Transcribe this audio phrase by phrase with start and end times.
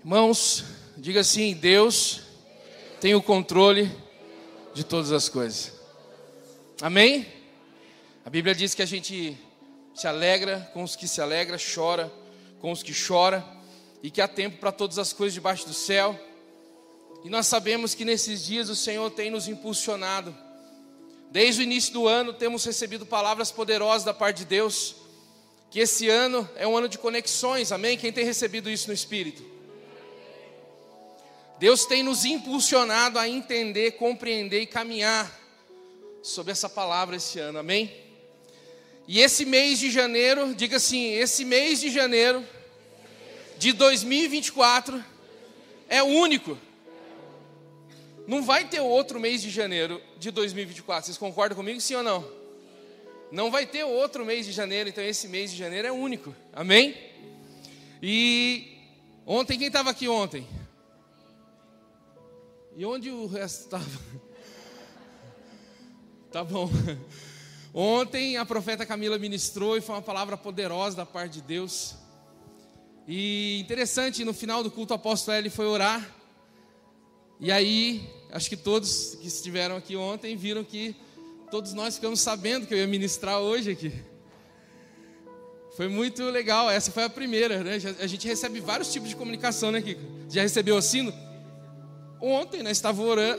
[0.00, 0.64] Irmãos,
[0.96, 2.20] diga assim: Deus
[3.00, 3.90] tem o controle
[4.72, 5.72] de todas as coisas.
[6.80, 7.26] Amém?
[8.24, 9.36] A Bíblia diz que a gente
[9.92, 12.12] se alegra com os que se alegra, chora
[12.60, 13.44] com os que chora,
[14.00, 16.18] e que há tempo para todas as coisas debaixo do céu.
[17.24, 20.34] E nós sabemos que nesses dias o Senhor tem nos impulsionado.
[21.30, 24.94] Desde o início do ano temos recebido palavras poderosas da parte de Deus,
[25.72, 27.98] que esse ano é um ano de conexões, amém?
[27.98, 29.57] Quem tem recebido isso no Espírito?
[31.58, 35.36] Deus tem nos impulsionado a entender, compreender e caminhar
[36.22, 37.92] sobre essa palavra esse ano, amém?
[39.08, 42.44] E esse mês de janeiro, diga assim: esse mês de janeiro
[43.58, 45.04] de 2024
[45.88, 46.56] é único.
[48.26, 51.06] Não vai ter outro mês de janeiro de 2024.
[51.06, 52.30] Vocês concordam comigo, sim ou não?
[53.32, 56.34] Não vai ter outro mês de janeiro, então esse mês de janeiro é único.
[56.52, 56.94] Amém?
[58.02, 58.76] E
[59.26, 60.46] ontem, quem estava aqui ontem?
[62.78, 63.84] E onde o resto estava?
[66.30, 66.70] Tá bom.
[67.74, 71.96] Ontem a profeta Camila ministrou e foi uma palavra poderosa da parte de Deus.
[73.08, 76.06] E interessante, no final do culto o apóstolo ele foi orar.
[77.40, 80.94] E aí, acho que todos que estiveram aqui ontem viram que
[81.50, 83.92] todos nós ficamos sabendo que eu ia ministrar hoje aqui.
[85.76, 87.78] Foi muito legal, essa foi a primeira, né?
[87.98, 90.02] A gente recebe vários tipos de comunicação, né, Kiko?
[90.28, 91.12] Já recebeu o sino?
[92.20, 93.38] Ontem, né, estava orando,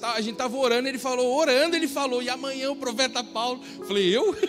[0.00, 3.62] tá, a gente estava orando, ele falou, orando, ele falou, e amanhã o profeta Paulo.
[3.86, 4.36] Falei, eu?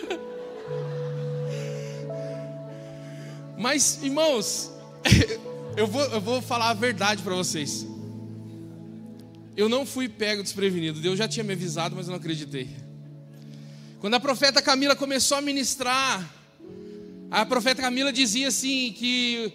[3.57, 4.71] Mas, irmãos,
[5.77, 7.85] eu vou, eu vou falar a verdade para vocês.
[9.55, 12.69] Eu não fui pego desprevenido, Deus já tinha me avisado, mas eu não acreditei.
[13.99, 16.33] Quando a profeta Camila começou a ministrar,
[17.29, 19.51] a profeta Camila dizia assim que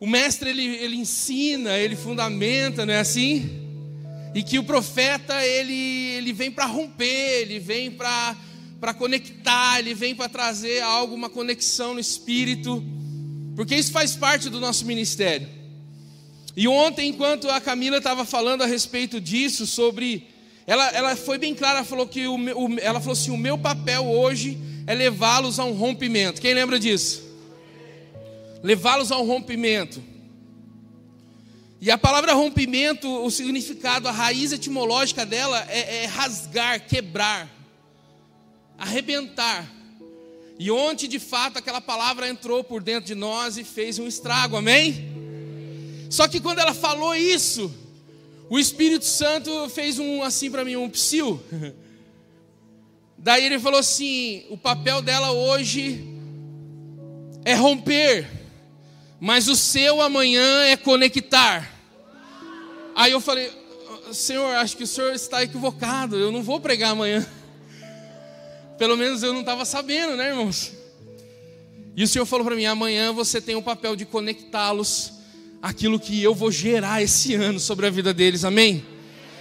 [0.00, 3.50] o mestre ele, ele ensina, ele fundamenta, não é assim?
[4.34, 5.74] E que o profeta ele,
[6.16, 11.92] ele vem para romper, ele vem para conectar, ele vem para trazer algo, uma conexão
[11.92, 12.82] no espírito,
[13.54, 15.46] porque isso faz parte do nosso ministério.
[16.56, 20.26] E ontem, enquanto a Camila estava falando a respeito disso, sobre.
[20.66, 24.06] Ela, ela foi bem clara, falou que o, o, ela falou assim: o meu papel
[24.06, 26.40] hoje é levá-los a um rompimento.
[26.40, 27.29] Quem lembra disso?
[28.62, 30.02] Levá-los ao rompimento.
[31.80, 37.48] E a palavra rompimento, o significado, a raiz etimológica dela é, é rasgar, quebrar,
[38.76, 39.66] arrebentar.
[40.58, 44.58] E onde de fato aquela palavra entrou por dentro de nós e fez um estrago,
[44.58, 45.08] amém?
[46.10, 47.74] Só que quando ela falou isso,
[48.50, 51.42] o Espírito Santo fez um assim para mim, um psiu.
[53.16, 56.04] Daí ele falou assim: o papel dela hoje
[57.42, 58.39] é romper
[59.20, 61.70] mas o seu amanhã é conectar.
[62.96, 63.50] Aí eu falei,
[64.12, 67.24] Senhor, acho que o senhor está equivocado, eu não vou pregar amanhã.
[68.78, 70.72] Pelo menos eu não estava sabendo, né, irmãos?
[71.96, 75.12] E o Senhor falou para mim: amanhã você tem o papel de conectá-los
[75.60, 78.84] àquilo que eu vou gerar esse ano sobre a vida deles, amém?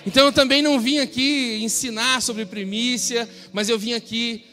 [0.06, 4.44] Então eu também não vim aqui ensinar sobre primícia, mas eu vim aqui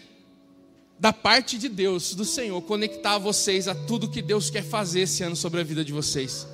[0.99, 5.23] da parte de Deus, do Senhor, conectar vocês a tudo que Deus quer fazer esse
[5.23, 6.47] ano sobre a vida de vocês.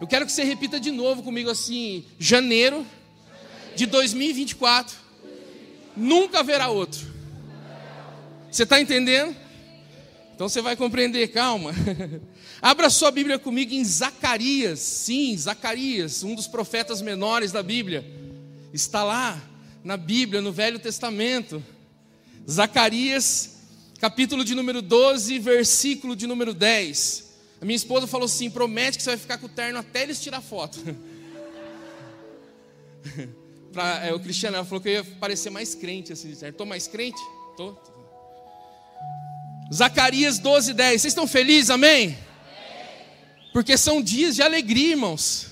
[0.00, 2.84] Eu quero que você repita de novo comigo assim: janeiro
[3.76, 4.96] de 2024,
[5.96, 7.14] nunca haverá outro.
[8.50, 9.34] Você está entendendo?
[10.34, 11.72] Então você vai compreender, calma.
[12.60, 18.04] Abra sua Bíblia comigo em Zacarias, sim, Zacarias, um dos profetas menores da Bíblia.
[18.72, 19.40] Está lá
[19.84, 21.62] na Bíblia, no Velho Testamento.
[22.50, 23.56] Zacarias,
[23.98, 27.24] capítulo de número 12, versículo de número 10.
[27.60, 30.20] A minha esposa falou assim: promete que você vai ficar com o terno até eles
[30.20, 30.78] tirar foto.
[33.72, 36.30] pra, é, o Cristiano falou que eu ia parecer mais crente assim.
[36.30, 37.20] Estou mais crente?
[37.50, 37.80] Estou.
[39.72, 41.00] Zacarias 12, 10.
[41.00, 42.16] Vocês estão felizes, amém?
[43.54, 45.46] Porque são dias de alegria, irmãos.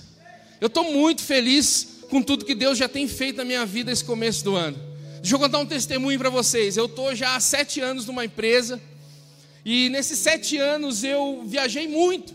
[0.60, 4.04] Eu estou muito feliz com tudo que Deus já tem feito na minha vida esse
[4.04, 4.91] começo do ano.
[5.22, 6.76] Deixa eu contar um testemunho para vocês.
[6.76, 8.82] Eu estou já há sete anos numa empresa
[9.64, 12.34] e nesses sete anos eu viajei muito.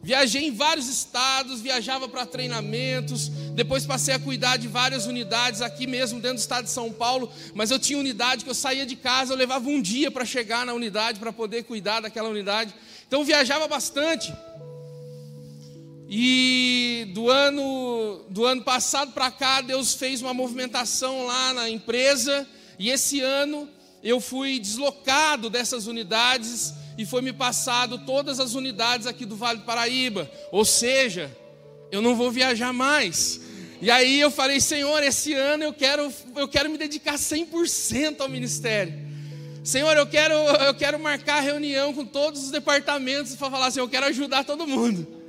[0.00, 5.88] Viajei em vários estados, viajava para treinamentos, depois passei a cuidar de várias unidades aqui
[5.88, 8.94] mesmo dentro do estado de São Paulo, mas eu tinha unidade que eu saía de
[8.94, 12.72] casa, eu levava um dia para chegar na unidade para poder cuidar daquela unidade.
[13.08, 14.32] Então viajava bastante.
[16.12, 22.44] E do ano, do ano passado para cá, Deus fez uma movimentação lá na empresa,
[22.76, 23.68] e esse ano
[24.02, 29.60] eu fui deslocado dessas unidades e foi me passado todas as unidades aqui do Vale
[29.60, 30.28] do Paraíba.
[30.50, 31.30] Ou seja,
[31.92, 33.40] eu não vou viajar mais.
[33.80, 38.28] E aí eu falei, Senhor, esse ano eu quero, eu quero me dedicar 100% ao
[38.28, 38.94] ministério.
[39.62, 43.88] Senhor, eu quero, eu quero marcar reunião com todos os departamentos para falar assim, eu
[43.88, 45.19] quero ajudar todo mundo.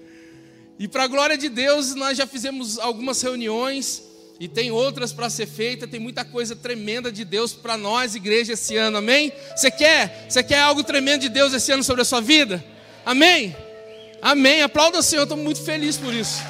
[0.82, 4.02] E para a glória de Deus, nós já fizemos algumas reuniões
[4.40, 8.54] e tem outras para ser feita, tem muita coisa tremenda de Deus para nós, igreja,
[8.54, 9.32] esse ano, amém?
[9.56, 10.26] Você quer?
[10.28, 12.66] Você quer algo tremendo de Deus esse ano sobre a sua vida?
[13.06, 13.56] Amém?
[14.24, 14.64] Amém.
[14.64, 16.42] Aplauda o Senhor, estou muito feliz por isso.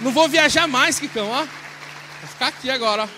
[0.00, 1.44] Não vou viajar mais, Kikão, ó.
[1.44, 3.08] Vou ficar aqui agora, ó.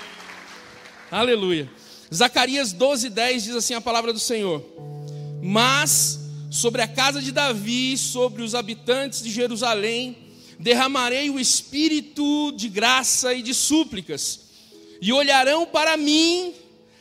[1.11, 1.71] Aleluia.
[2.15, 4.63] Zacarias 12, 10 diz assim a palavra do Senhor:
[5.43, 10.17] Mas sobre a casa de Davi, sobre os habitantes de Jerusalém,
[10.59, 14.41] derramarei o espírito de graça e de súplicas,
[15.01, 16.55] e olharão para mim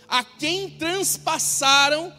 [0.07, 2.13] a quem transpassaram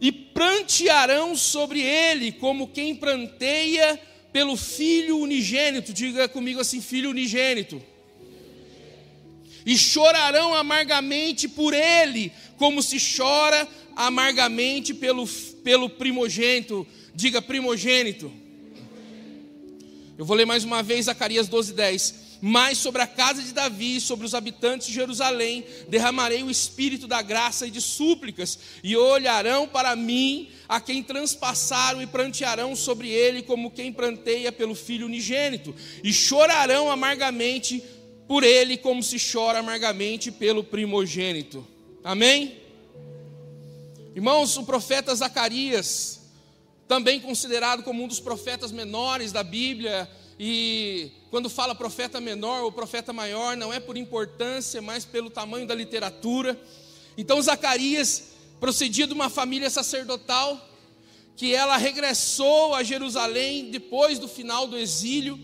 [0.00, 4.00] e prantearão sobre ele como quem pranteia
[4.32, 5.92] pelo filho unigênito.
[5.92, 7.82] Diga comigo assim, filho unigênito.
[9.66, 13.66] E chorarão amargamente por ele, como se chora
[13.96, 15.28] amargamente pelo,
[15.68, 16.86] pelo primogênito.
[17.14, 18.32] Diga primogênito.
[20.16, 22.14] Eu vou ler mais uma vez Zacarias 12, 10.
[22.40, 27.20] Mas sobre a casa de Davi, sobre os habitantes de Jerusalém, derramarei o espírito da
[27.20, 33.42] graça e de súplicas, e olharão para mim a quem transpassaram e prantearão sobre ele
[33.42, 37.82] como quem pranteia pelo filho unigênito, e chorarão amargamente
[38.26, 41.66] por ele como se chora amargamente pelo primogênito.
[42.02, 42.67] Amém?
[44.18, 46.22] Irmãos, o profeta Zacarias,
[46.88, 50.10] também considerado como um dos profetas menores da Bíblia.
[50.40, 55.68] E quando fala profeta menor ou profeta maior, não é por importância, mas pelo tamanho
[55.68, 56.60] da literatura.
[57.16, 60.68] Então, Zacarias procedia de uma família sacerdotal
[61.36, 65.38] que ela regressou a Jerusalém depois do final do exílio.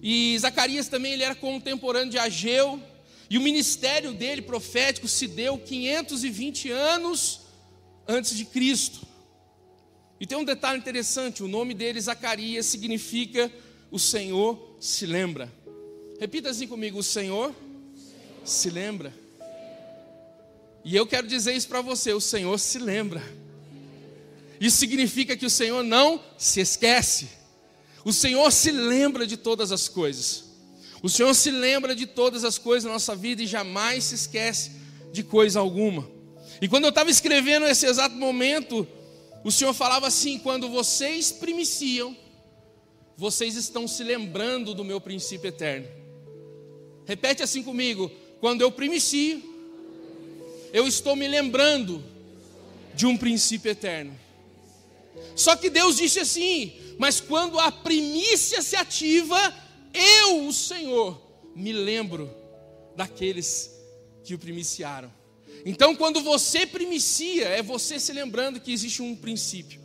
[0.00, 2.80] E Zacarias também ele era contemporâneo de Ageu,
[3.28, 7.39] e o ministério dele profético se deu 520 anos
[8.06, 9.06] antes de Cristo.
[10.20, 13.50] E tem um detalhe interessante: o nome dele, Zacarias, significa
[13.90, 15.52] o Senhor se lembra.
[16.18, 17.54] Repita assim comigo: o Senhor
[18.44, 19.12] se lembra.
[20.84, 23.22] E eu quero dizer isso para você: o Senhor se lembra.
[24.60, 27.28] Isso significa que o Senhor não se esquece.
[28.04, 30.44] O Senhor se lembra de todas as coisas.
[31.02, 34.72] O Senhor se lembra de todas as coisas da nossa vida e jamais se esquece
[35.12, 36.06] de coisa alguma.
[36.60, 38.86] E quando eu estava escrevendo esse exato momento,
[39.42, 42.16] o Senhor falava assim: quando vocês primiciam,
[43.16, 45.88] vocês estão se lembrando do meu princípio eterno.
[47.06, 48.10] Repete assim comigo:
[48.40, 49.42] quando eu primicio,
[50.72, 52.02] eu estou me lembrando
[52.94, 54.18] de um princípio eterno.
[55.34, 59.38] Só que Deus disse assim: mas quando a primícia se ativa,
[59.94, 61.18] eu, o Senhor,
[61.54, 62.30] me lembro
[62.94, 63.70] daqueles
[64.22, 65.19] que o primiciaram.
[65.64, 69.80] Então, quando você primicia, é você se lembrando que existe um princípio,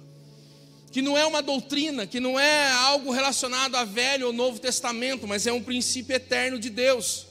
[0.92, 5.28] que não é uma doutrina, que não é algo relacionado a Velho ou Novo Testamento,
[5.28, 7.28] mas é um princípio eterno de Deus.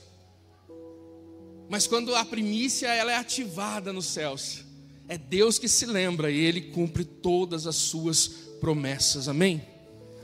[1.68, 4.64] Mas quando a primícia ela é ativada nos céus,
[5.08, 8.28] é Deus que se lembra e Ele cumpre todas as suas
[8.60, 9.28] promessas.
[9.28, 9.62] Amém?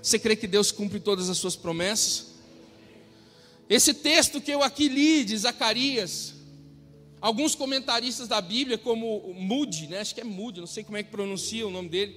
[0.03, 2.31] Você crê que Deus cumpre todas as suas promessas?
[3.69, 6.35] Esse texto que eu aqui li de Zacarias,
[7.21, 11.03] Alguns comentaristas da Bíblia, como Moody, né, acho que é Moody, não sei como é
[11.03, 12.17] que pronuncia o nome dele,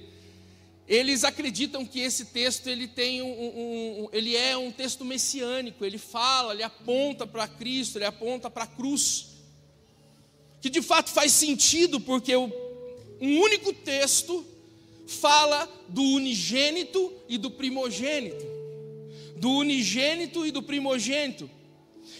[0.88, 5.84] eles acreditam que esse texto ele tem um, um, um ele é um texto messiânico,
[5.84, 9.26] ele fala, ele aponta para Cristo, ele aponta para a cruz,
[10.60, 12.50] que de fato faz sentido porque o,
[13.20, 14.44] um único texto
[15.06, 18.46] fala do unigênito e do primogênito,
[19.36, 21.50] do unigênito e do primogênito,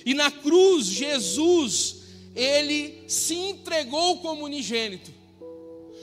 [0.04, 2.03] e na cruz Jesus
[2.34, 5.12] ele se entregou como unigênito.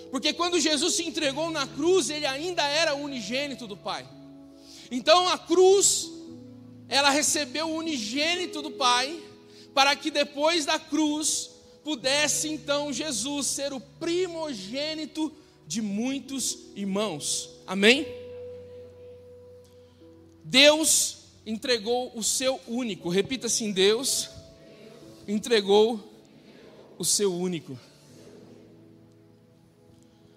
[0.09, 4.07] Porque quando Jesus se entregou na cruz, ele ainda era unigênito do Pai.
[4.89, 6.11] Então a cruz,
[6.88, 9.17] ela recebeu o unigênito do Pai,
[9.73, 11.50] para que depois da cruz
[11.83, 15.33] pudesse então Jesus ser o primogênito
[15.65, 17.50] de muitos irmãos.
[17.65, 18.05] Amém?
[20.43, 24.29] Deus entregou o seu único, repita assim: Deus
[25.25, 26.11] entregou
[27.01, 27.77] o seu único.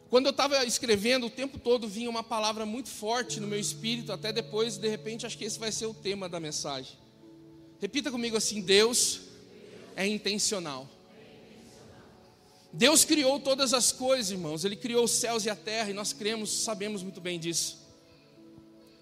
[0.09, 4.12] Quando eu estava escrevendo, o tempo todo vinha uma palavra muito forte no meu espírito,
[4.12, 6.97] até depois, de repente, acho que esse vai ser o tema da mensagem.
[7.80, 9.21] Repita comigo assim: Deus
[9.94, 10.88] é intencional.
[12.73, 14.64] Deus criou todas as coisas, irmãos.
[14.64, 17.78] Ele criou os céus e a terra, e nós cremos, sabemos muito bem disso.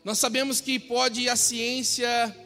[0.04, 2.36] Nós sabemos que pode a ciência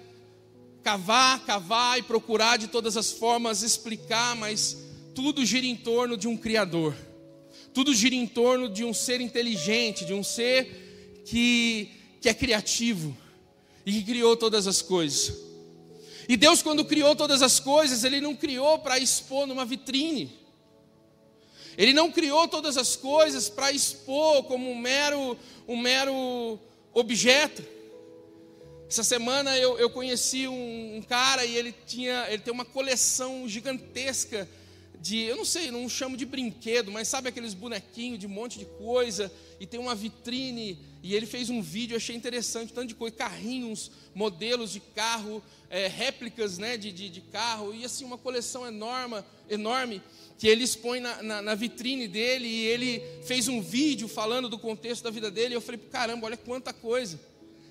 [0.83, 4.86] cavar, cavar e procurar de todas as formas explicar, mas
[5.17, 6.95] tudo gira em torno de um Criador.
[7.73, 13.17] Tudo gira em torno de um ser inteligente, de um ser que, que é criativo
[13.87, 15.35] e que criou todas as coisas.
[16.29, 20.31] E Deus, quando criou todas as coisas, Ele não criou para expor numa vitrine.
[21.79, 26.59] Ele não criou todas as coisas para expor como um mero, um mero
[26.93, 27.65] objeto.
[28.87, 33.49] Essa semana eu, eu conheci um, um, cara e ele tinha, ele tem uma coleção
[33.49, 34.47] gigantesca
[35.01, 38.59] de, eu não sei, não chamo de brinquedo, mas sabe aqueles bonequinhos de um monte
[38.59, 42.95] de coisa e tem uma vitrine e ele fez um vídeo, achei interessante, tanto de
[42.95, 48.19] coisa, carrinhos, modelos de carro, é, réplicas, né, de, de, de, carro e assim uma
[48.19, 50.03] coleção enorme, enorme
[50.39, 54.59] que ele expõe na, na, na, vitrine dele e ele fez um vídeo falando do
[54.59, 55.55] contexto da vida dele.
[55.55, 57.19] E eu falei, caramba, olha quanta coisa.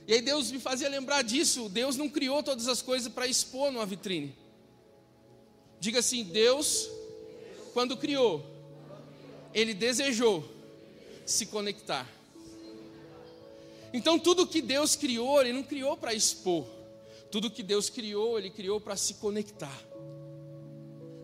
[0.08, 1.70] E aí Deus me fazia lembrar disso.
[1.70, 4.36] Deus não criou todas as coisas para expor numa vitrine.
[5.80, 6.90] Diga assim: Deus,
[7.76, 8.42] quando criou,
[9.54, 10.46] Ele desejou
[11.26, 12.10] se conectar.
[13.92, 16.66] Então, tudo que Deus criou, Ele não criou para expor.
[17.30, 19.78] Tudo que Deus criou, Ele criou para se conectar.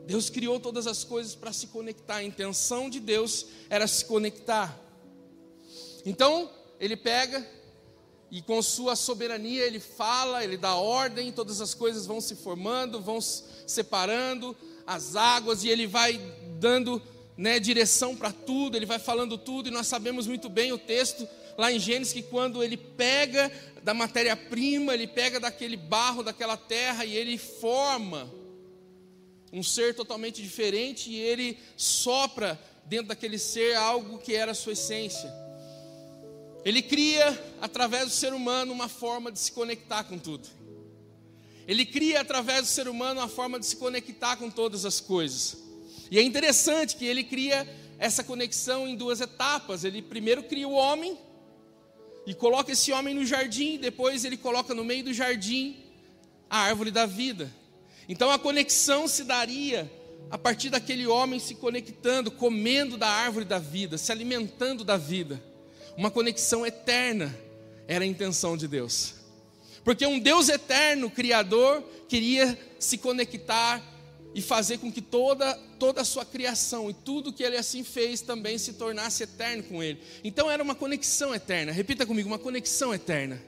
[0.06, 2.16] Deus criou todas as coisas para se conectar.
[2.16, 4.78] A intenção de Deus era se conectar.
[6.06, 7.50] Então, ele pega
[8.30, 13.00] e com sua soberania ele fala, ele dá ordem, todas as coisas vão se formando,
[13.00, 14.54] vão se separando
[14.86, 16.20] as águas e ele vai
[16.62, 17.02] dando
[17.36, 21.28] né, direção para tudo, ele vai falando tudo e nós sabemos muito bem o texto
[21.58, 23.52] lá em Gênesis que quando ele pega
[23.84, 28.32] da matéria-prima, ele pega daquele barro, daquela terra e ele forma
[29.52, 34.74] um ser totalmente diferente e ele sopra dentro daquele ser algo que era a sua
[34.74, 35.34] essência.
[36.64, 40.48] Ele cria, através do ser humano, uma forma de se conectar com tudo.
[41.68, 45.71] Ele cria, através do ser humano, uma forma de se conectar com todas as coisas.
[46.12, 47.66] E é interessante que ele cria
[47.98, 49.86] essa conexão em duas etapas.
[49.86, 51.18] Ele primeiro cria o homem
[52.28, 55.78] e coloca esse homem no jardim, depois ele coloca no meio do jardim
[56.50, 57.50] a árvore da vida.
[58.10, 59.90] Então a conexão se daria
[60.30, 65.42] a partir daquele homem se conectando, comendo da árvore da vida, se alimentando da vida.
[65.96, 67.34] Uma conexão eterna
[67.88, 69.16] era a intenção de Deus.
[69.84, 73.82] Porque um Deus eterno, criador, queria se conectar
[74.34, 78.22] e fazer com que toda, toda a sua criação e tudo que ele assim fez
[78.22, 80.00] também se tornasse eterno com ele.
[80.24, 81.72] Então era uma conexão eterna.
[81.72, 83.42] Repita comigo, uma conexão eterna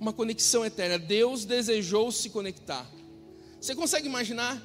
[0.00, 0.98] uma conexão eterna.
[0.98, 2.88] Deus desejou se conectar.
[3.60, 4.62] Você consegue imaginar?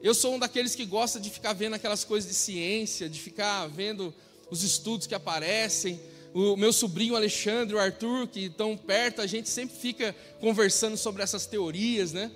[0.00, 3.66] Eu sou um daqueles que gosta de ficar vendo aquelas coisas de ciência, de ficar
[3.66, 4.14] vendo
[4.50, 6.00] os estudos que aparecem.
[6.32, 11.22] O meu sobrinho Alexandre, o Arthur, que estão perto, a gente sempre fica conversando sobre
[11.22, 12.30] essas teorias, né?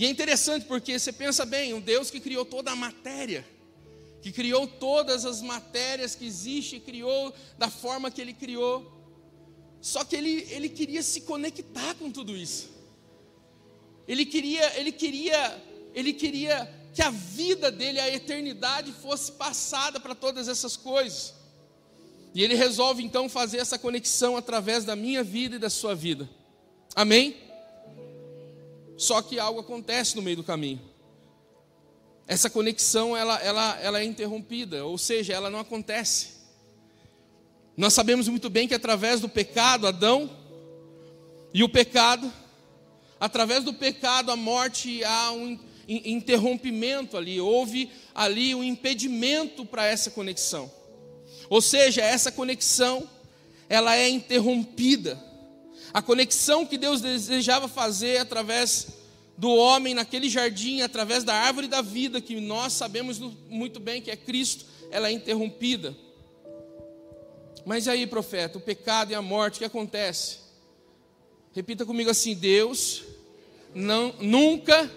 [0.00, 3.46] E é interessante porque você pensa bem, um Deus que criou toda a matéria,
[4.22, 8.90] que criou todas as matérias que existem, criou da forma que ele criou.
[9.78, 12.70] Só que ele, ele queria se conectar com tudo isso.
[14.08, 15.62] Ele queria, ele queria,
[15.94, 21.34] ele queria que a vida dele, a eternidade fosse passada para todas essas coisas.
[22.34, 26.26] E ele resolve então fazer essa conexão através da minha vida e da sua vida.
[26.96, 27.49] Amém?
[29.00, 30.78] Só que algo acontece no meio do caminho.
[32.26, 36.32] Essa conexão ela, ela, ela é interrompida, ou seja, ela não acontece.
[37.74, 40.28] Nós sabemos muito bem que através do pecado, Adão,
[41.54, 42.30] e o pecado,
[43.18, 50.10] através do pecado, a morte, há um interrompimento ali, houve ali um impedimento para essa
[50.10, 50.70] conexão.
[51.48, 53.08] Ou seja, essa conexão,
[53.66, 55.29] ela é interrompida.
[55.92, 58.88] A conexão que Deus desejava fazer através
[59.36, 63.18] do homem naquele jardim, através da árvore da vida, que nós sabemos
[63.48, 65.96] muito bem que é Cristo, ela é interrompida.
[67.64, 70.38] Mas aí, profeta, o pecado e a morte, o que acontece?
[71.52, 73.02] Repita comigo assim: Deus
[73.74, 74.90] não, nunca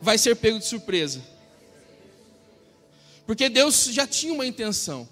[0.00, 1.22] vai ser pego de surpresa.
[3.26, 5.08] Porque Deus já tinha uma intenção.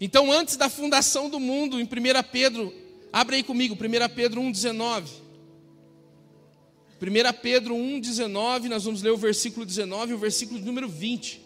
[0.00, 1.88] Então, antes da fundação do mundo, em 1
[2.30, 2.72] Pedro,
[3.16, 5.06] abre aí comigo, 1 Pedro 1,19.
[7.00, 11.40] 1 Pedro 1,19, nós vamos ler o versículo 19 e o versículo número 20.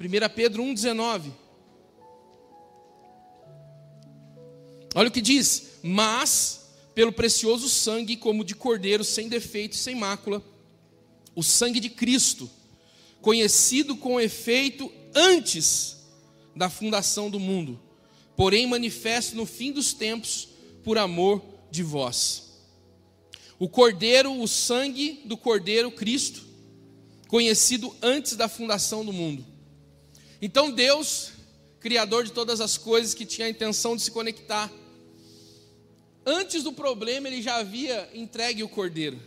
[0.00, 1.32] 1 Pedro 1,19.
[4.94, 9.94] Olha o que diz: Mas, pelo precioso sangue, como de cordeiro, sem defeito e sem
[9.94, 10.42] mácula,
[11.34, 12.48] o sangue de Cristo,
[13.20, 15.98] conhecido com efeito antes
[16.54, 17.78] da fundação do mundo,
[18.34, 20.55] porém manifesto no fim dos tempos
[20.86, 22.60] por amor de vós.
[23.58, 26.46] O Cordeiro, o sangue do Cordeiro Cristo,
[27.26, 29.44] conhecido antes da fundação do mundo.
[30.40, 31.32] Então Deus,
[31.80, 34.72] criador de todas as coisas, que tinha a intenção de se conectar,
[36.24, 39.20] antes do problema ele já havia entregue o Cordeiro.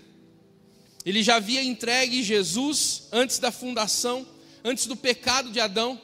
[1.06, 4.26] Ele já havia entregue Jesus antes da fundação,
[4.64, 6.00] antes do pecado de Adão.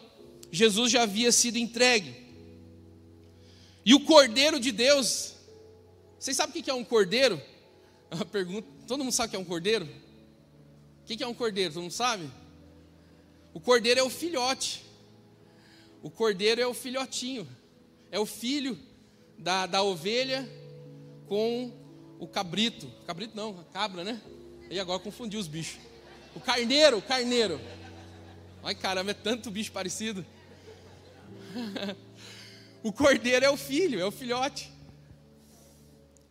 [0.51, 2.13] Jesus já havia sido entregue.
[3.85, 5.34] E o Cordeiro de Deus,
[6.19, 7.41] vocês sabem o que é um cordeiro?
[8.11, 9.85] Uma pergunta, todo mundo sabe o que é um cordeiro?
[9.85, 11.73] O que é um cordeiro?
[11.73, 12.29] Todo mundo sabe?
[13.53, 14.83] O cordeiro é o filhote.
[16.01, 17.47] O cordeiro é o filhotinho.
[18.11, 18.77] É o filho
[19.37, 20.47] da, da ovelha
[21.27, 21.71] com
[22.19, 22.91] o cabrito.
[23.05, 24.21] Cabrito não, a cabra, né?
[24.69, 25.79] E agora confundi os bichos.
[26.35, 27.59] O carneiro, o carneiro.
[28.63, 30.25] Ai caramba, é tanto bicho parecido.
[32.83, 34.74] o cordeiro é o filho, é o filhote.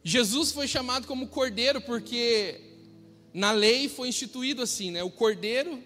[0.05, 2.61] Jesus foi chamado como cordeiro porque
[3.33, 5.03] na lei foi instituído assim, né?
[5.03, 5.83] O cordeiro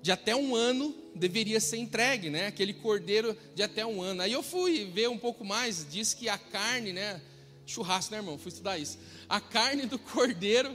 [0.00, 2.46] de até um ano deveria ser entregue, né?
[2.46, 4.22] Aquele cordeiro de até um ano.
[4.22, 7.20] Aí eu fui ver um pouco mais, diz que a carne, né?
[7.66, 8.38] Churrasco, né, irmão?
[8.38, 8.98] Fui estudar isso.
[9.28, 10.74] A carne do cordeiro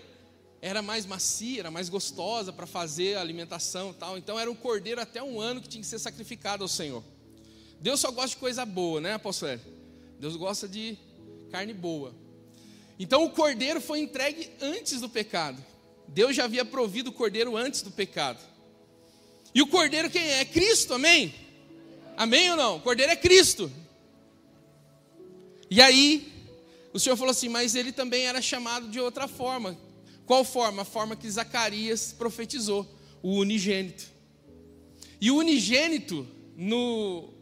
[0.62, 4.15] era mais macia, era mais gostosa para fazer a alimentação e tal.
[4.15, 7.03] Então era um cordeiro até um ano que tinha que ser sacrificado ao Senhor.
[7.81, 9.60] Deus só gosta de coisa boa, né, apóstolo?
[10.19, 10.98] Deus gosta de
[11.50, 12.22] carne boa.
[13.00, 15.63] Então o cordeiro foi entregue antes do pecado.
[16.07, 18.39] Deus já havia provido o cordeiro antes do pecado.
[19.53, 20.41] E o cordeiro quem é?
[20.41, 21.33] É Cristo, amém?
[22.15, 22.77] Amém ou não?
[22.77, 23.71] O cordeiro é Cristo.
[25.69, 26.31] E aí,
[26.93, 29.77] o Senhor falou assim: mas ele também era chamado de outra forma.
[30.25, 30.83] Qual forma?
[30.83, 32.88] A forma que Zacarias profetizou,
[33.21, 34.05] o unigênito.
[35.19, 37.33] E o unigênito, no,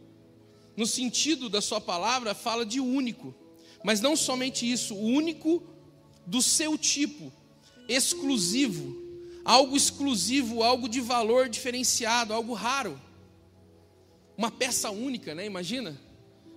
[0.76, 3.34] no sentido da sua palavra, fala de único.
[3.82, 5.62] Mas não somente isso, o único
[6.26, 7.32] do seu tipo,
[7.88, 8.96] exclusivo,
[9.44, 13.00] algo exclusivo, algo de valor diferenciado, algo raro.
[14.36, 15.44] Uma peça única, né?
[15.44, 16.00] Imagina?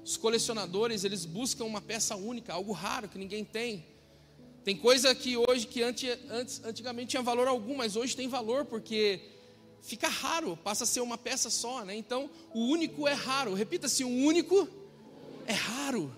[0.03, 3.83] Os colecionadores, eles buscam uma peça única, algo raro que ninguém tem.
[4.63, 8.65] Tem coisa que hoje, que antes, antes, antigamente tinha valor algum, mas hoje tem valor
[8.65, 9.21] porque
[9.81, 11.95] fica raro, passa a ser uma peça só, né?
[11.95, 13.53] Então, o único é raro.
[13.53, 14.67] Repita-se, o único
[15.45, 16.15] é raro.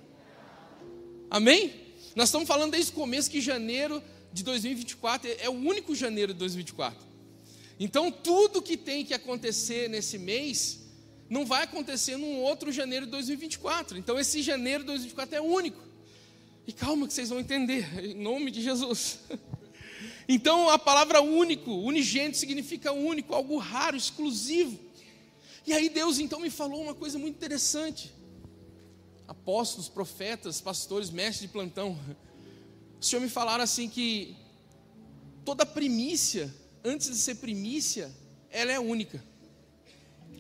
[1.30, 1.74] Amém?
[2.16, 6.40] Nós estamos falando desde o começo que janeiro de 2024 é o único janeiro de
[6.40, 7.06] 2024.
[7.80, 10.80] Então, tudo que tem que acontecer nesse mês
[11.30, 13.98] não vai acontecer num outro janeiro de 2024.
[13.98, 15.84] Então, esse janeiro de 2024 é único.
[16.66, 19.20] E calma que vocês vão entender, em nome de Jesus.
[20.30, 24.78] Então, a palavra único, unigênito, significa único, algo raro, exclusivo.
[25.66, 28.12] E aí Deus então me falou uma coisa muito interessante
[29.28, 31.98] apóstolos, profetas, pastores, mestres de plantão,
[33.00, 34.36] o Senhor me falaram assim que
[35.46, 38.12] toda primícia, antes de ser primícia,
[38.50, 39.24] ela é única.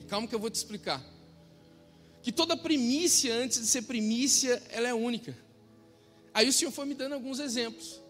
[0.07, 1.03] Calma que eu vou te explicar.
[2.23, 5.37] Que toda primícia, antes de ser primícia, ela é única.
[6.33, 8.01] Aí o Senhor foi me dando alguns exemplos.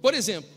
[0.00, 0.50] Por exemplo,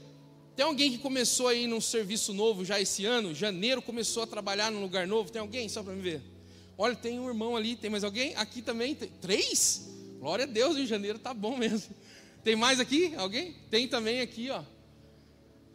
[0.56, 4.72] tem alguém que começou aí num serviço novo já esse ano, janeiro, começou a trabalhar
[4.72, 5.32] num lugar novo?
[5.32, 5.68] Tem alguém?
[5.70, 6.35] Só para me ver.
[6.78, 8.36] Olha, tem um irmão ali, tem mais alguém?
[8.36, 9.10] Aqui também tem.
[9.22, 9.90] Três?
[10.20, 11.96] Glória a Deus, em janeiro tá bom mesmo.
[12.44, 13.16] Tem mais aqui?
[13.16, 13.56] Alguém?
[13.72, 14.62] Tem também aqui, ó.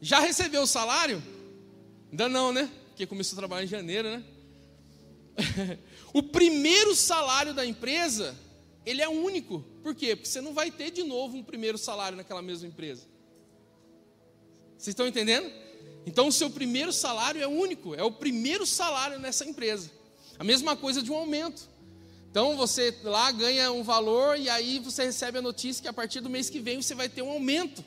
[0.01, 1.21] Já recebeu o salário?
[2.11, 2.71] Ainda não, né?
[2.89, 4.25] Porque começou a trabalhar em janeiro, né?
[6.15, 8.37] o primeiro salário da empresa,
[8.87, 9.65] ele é único.
[9.83, 10.15] Por quê?
[10.15, 13.03] Porque você não vai ter de novo um primeiro salário naquela mesma empresa.
[14.79, 15.51] Vocês estão entendendo?
[16.07, 19.91] Então o seu primeiro salário é único, é o primeiro salário nessa empresa.
[20.41, 21.69] A mesma coisa de um aumento.
[22.31, 26.21] Então você lá ganha um valor e aí você recebe a notícia que a partir
[26.23, 27.85] do mês que vem você vai ter um aumento.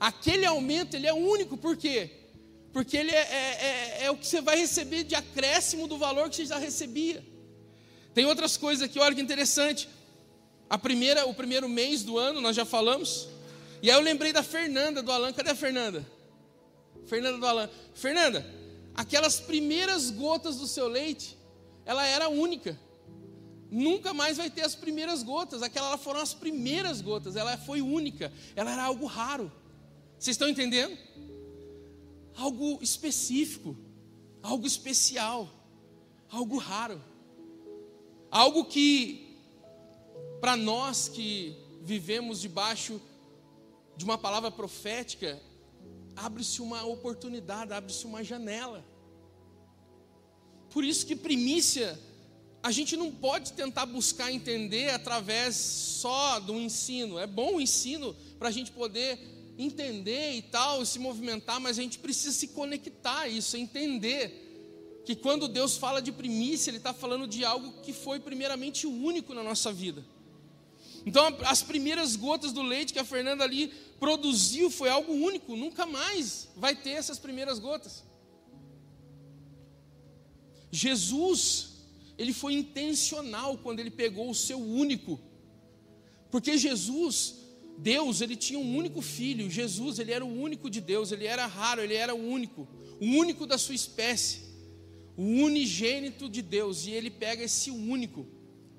[0.00, 2.10] Aquele aumento ele é único, por quê?
[2.72, 6.28] Porque ele é, é, é, é o que você vai receber de acréscimo do valor
[6.28, 7.24] que você já recebia.
[8.12, 9.88] Tem outras coisas aqui, olha que interessante.
[10.68, 13.28] A primeira, o primeiro mês do ano, nós já falamos.
[13.80, 15.32] E aí eu lembrei da Fernanda do Alan.
[15.32, 16.04] Cadê a Fernanda?
[17.06, 17.70] Fernanda do Alan.
[17.94, 18.44] Fernanda,
[18.96, 21.38] aquelas primeiras gotas do seu leite,
[21.84, 22.78] ela era única.
[23.70, 25.62] Nunca mais vai ter as primeiras gotas.
[25.62, 27.36] Aquelas foram as primeiras gotas.
[27.36, 28.32] Ela foi única.
[28.54, 29.50] Ela era algo raro.
[30.18, 30.96] Vocês estão entendendo?
[32.36, 33.76] Algo específico,
[34.42, 35.48] algo especial,
[36.30, 37.02] algo raro.
[38.30, 39.38] Algo que
[40.40, 43.00] para nós que vivemos debaixo
[43.96, 45.40] de uma palavra profética,
[46.16, 48.84] abre-se uma oportunidade, abre-se uma janela.
[50.74, 51.96] Por isso que primícia
[52.60, 57.16] a gente não pode tentar buscar entender através só do ensino.
[57.16, 59.16] É bom o ensino para a gente poder
[59.56, 65.14] entender e tal, se movimentar, mas a gente precisa se conectar a isso, entender que
[65.14, 69.44] quando Deus fala de primícia, Ele está falando de algo que foi primeiramente único na
[69.44, 70.04] nossa vida.
[71.06, 73.68] Então, as primeiras gotas do leite que a Fernanda ali
[74.00, 78.02] produziu foi algo único, nunca mais vai ter essas primeiras gotas.
[80.74, 81.68] Jesus,
[82.18, 85.20] ele foi intencional quando ele pegou o seu único,
[86.30, 87.36] porque Jesus,
[87.78, 91.46] Deus, ele tinha um único filho, Jesus, ele era o único de Deus, ele era
[91.46, 92.66] raro, ele era o único,
[93.00, 94.42] o único da sua espécie,
[95.16, 98.26] o unigênito de Deus, e ele pega esse único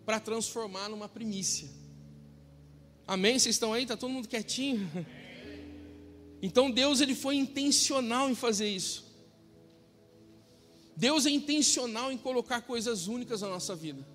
[0.06, 1.70] para transformar numa primícia.
[3.08, 3.40] Amém?
[3.40, 3.84] Vocês estão aí?
[3.84, 4.90] Está todo mundo quietinho?
[6.42, 9.05] Então Deus ele foi intencional em fazer isso.
[10.96, 14.06] Deus é intencional em colocar coisas únicas na nossa vida.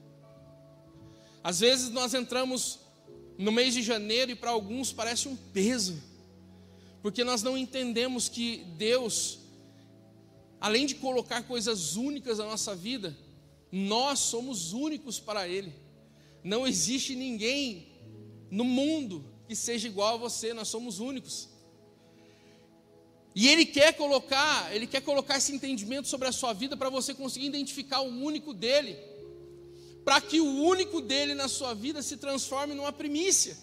[1.43, 2.79] Às vezes nós entramos
[3.37, 6.03] no mês de janeiro e para alguns parece um peso,
[7.03, 9.38] porque nós não entendemos que Deus,
[10.61, 13.16] além de colocar coisas únicas na nossa vida,
[13.73, 15.73] nós somos únicos para Ele.
[16.43, 17.88] Não existe ninguém
[18.51, 21.49] no mundo que seja igual a você, nós somos únicos.
[23.35, 27.14] E Ele quer colocar, Ele quer colocar esse entendimento sobre a sua vida para você
[27.14, 28.97] conseguir identificar o único dele
[30.05, 33.57] para que o único dele na sua vida se transforme numa primícia.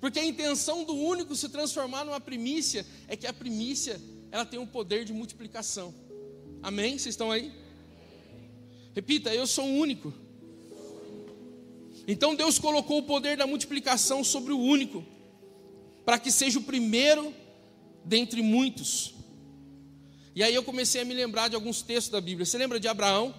[0.00, 4.58] Porque a intenção do único se transformar numa primícia é que a primícia ela tem
[4.58, 5.94] um poder de multiplicação.
[6.62, 6.98] Amém?
[6.98, 7.52] Vocês estão aí?
[8.94, 10.12] Repita, eu sou o único.
[12.08, 15.04] Então Deus colocou o poder da multiplicação sobre o único,
[16.04, 17.32] para que seja o primeiro
[18.04, 19.14] dentre muitos.
[20.34, 22.46] E aí eu comecei a me lembrar de alguns textos da Bíblia.
[22.46, 23.34] Você lembra de Abraão?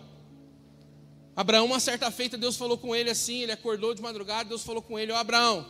[1.35, 4.83] Abraão, uma certa feita, Deus falou com ele assim, ele acordou de madrugada, Deus falou
[4.83, 5.65] com ele, ó Abraão,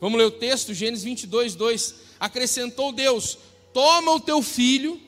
[0.00, 3.38] vamos ler o texto, Gênesis 22, 2, acrescentou Deus,
[3.72, 5.00] toma o teu filho,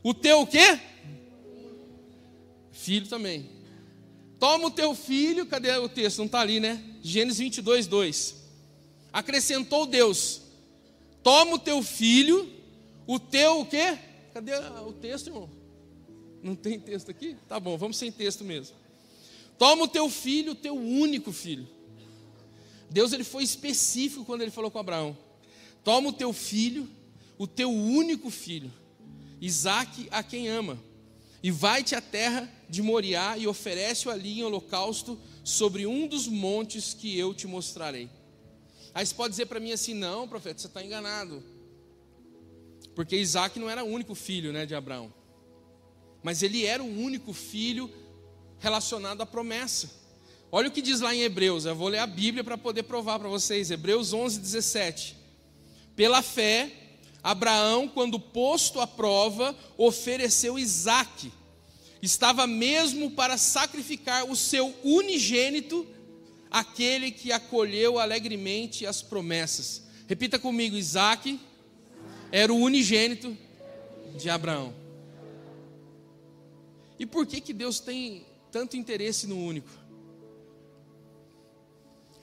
[0.00, 0.78] o teu o quê?
[2.70, 3.50] Filho também,
[4.38, 6.18] toma o teu filho, cadê o texto?
[6.18, 6.80] Não está ali, né?
[7.02, 8.36] Gênesis 22, 2,
[9.12, 10.42] acrescentou Deus,
[11.24, 12.48] toma o teu filho,
[13.06, 13.98] o teu o quê?
[14.32, 14.52] Cadê
[14.86, 15.50] o texto, irmão?
[16.42, 17.36] Não tem texto aqui?
[17.48, 18.76] Tá bom, vamos sem texto mesmo.
[19.58, 21.66] Toma o teu filho, o teu único filho.
[22.90, 25.16] Deus ele foi específico quando ele falou com Abraão.
[25.82, 26.88] Toma o teu filho,
[27.38, 28.72] o teu único filho,
[29.40, 30.78] Isaque, a quem ama,
[31.42, 36.94] e vai-te à terra de Moriá e oferece-o ali em holocausto sobre um dos montes
[36.94, 38.08] que eu te mostrarei.
[38.94, 41.42] Aí você pode dizer para mim assim: não, profeta, você está enganado.
[42.94, 45.12] Porque Isaac não era o único filho né, de Abraão
[46.24, 47.92] mas ele era o único filho
[48.58, 49.90] relacionado à promessa.
[50.50, 53.18] Olha o que diz lá em Hebreus, eu vou ler a Bíblia para poder provar
[53.18, 53.70] para vocês.
[53.70, 55.16] Hebreus 11, 17.
[55.94, 56.72] Pela fé,
[57.22, 61.30] Abraão, quando posto à prova, ofereceu Isaque.
[62.00, 65.86] Estava mesmo para sacrificar o seu unigênito,
[66.54, 69.82] aquele que acolheu alegremente as promessas.
[70.06, 71.40] Repita comigo: Isaque
[72.30, 73.36] era o unigênito
[74.16, 74.72] de Abraão.
[76.96, 79.68] E por que, que Deus tem tanto interesse no único?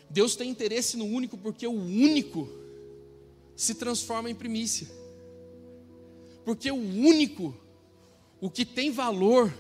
[0.10, 2.48] Deus tem interesse no único porque o único
[3.54, 4.88] se transforma em primícia.
[6.46, 7.54] Porque o único,
[8.40, 9.54] o que tem valor,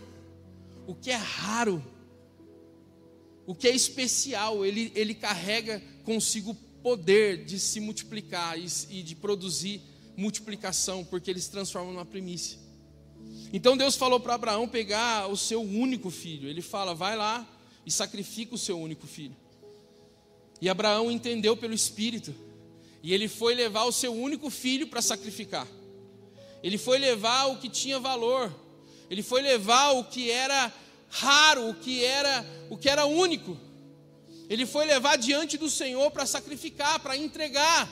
[0.87, 1.83] o que é raro,
[3.45, 9.15] o que é especial, ele, ele carrega consigo poder de se multiplicar e, e de
[9.15, 9.81] produzir
[10.15, 12.59] multiplicação, porque ele se transforma numa primícia.
[13.53, 16.47] Então Deus falou para Abraão pegar o seu único filho.
[16.47, 17.47] Ele fala: vai lá
[17.85, 19.35] e sacrifica o seu único filho.
[20.61, 22.33] E Abraão entendeu pelo Espírito.
[23.03, 25.67] E ele foi levar o seu único filho para sacrificar.
[26.61, 28.53] Ele foi levar o que tinha valor.
[29.09, 30.71] Ele foi levar o que era
[31.11, 33.57] raro, o que era, o que era único.
[34.49, 37.87] Ele foi levar diante do Senhor para sacrificar, para entregar.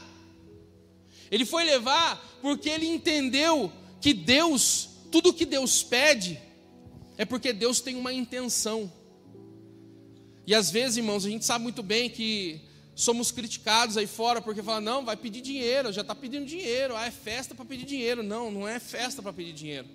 [1.30, 6.40] Ele foi levar porque ele entendeu que Deus tudo que Deus pede
[7.18, 8.92] é porque Deus tem uma intenção.
[10.46, 12.62] E às vezes, irmãos, a gente sabe muito bem que
[12.96, 17.06] somos criticados aí fora porque fala, não, vai pedir dinheiro, já está pedindo dinheiro, ah,
[17.06, 18.24] é festa para pedir dinheiro.
[18.24, 19.88] Não, não é festa para pedir dinheiro.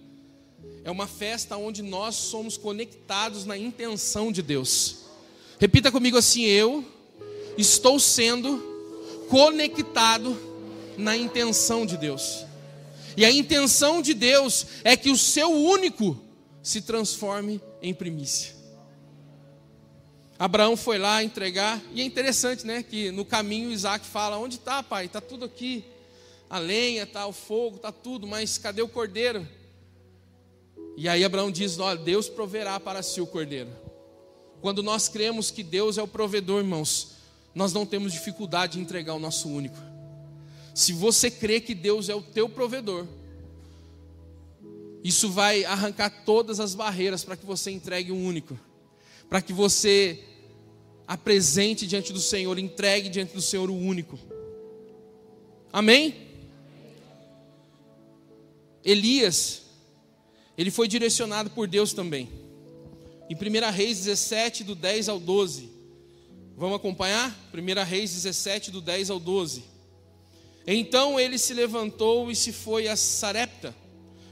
[0.85, 5.05] É uma festa onde nós somos conectados na intenção de Deus.
[5.59, 6.85] Repita comigo assim: eu
[7.57, 8.63] estou sendo
[9.29, 10.37] conectado
[10.97, 12.45] na intenção de Deus.
[13.17, 16.21] E a intenção de Deus é que o seu único
[16.63, 18.55] se transforme em primícia.
[20.39, 24.83] Abraão foi lá entregar, e é interessante, né, que no caminho Isaac fala: Onde está,
[24.83, 25.07] pai?
[25.07, 25.85] Está tudo aqui.
[26.51, 29.47] A lenha, tá, o fogo, está tudo, mas cadê o cordeiro?
[30.97, 33.71] E aí Abraão diz: Olha, Deus proverá para si o cordeiro.
[34.61, 37.17] Quando nós cremos que Deus é o provedor, irmãos,
[37.55, 39.77] nós não temos dificuldade em entregar o nosso único.
[40.75, 43.07] Se você crê que Deus é o teu provedor,
[45.05, 48.59] isso vai arrancar todas as barreiras para que você entregue um único,
[49.29, 50.25] para que você
[51.07, 54.19] apresente diante do Senhor, entregue diante do Senhor o único.
[55.71, 56.15] Amém?
[58.83, 59.64] Elias,
[60.57, 62.29] ele foi direcionado por Deus também.
[63.29, 65.71] Em 1 Reis 17, do 10 ao 12.
[66.57, 67.35] Vamos acompanhar?
[67.53, 69.65] 1 Reis 17, do 10 ao 12.
[70.67, 73.75] Então ele se levantou e se foi a Sarepta.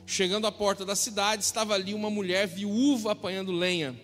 [0.06, 3.98] Chegando à porta da cidade, estava ali uma mulher viúva apanhando lenha.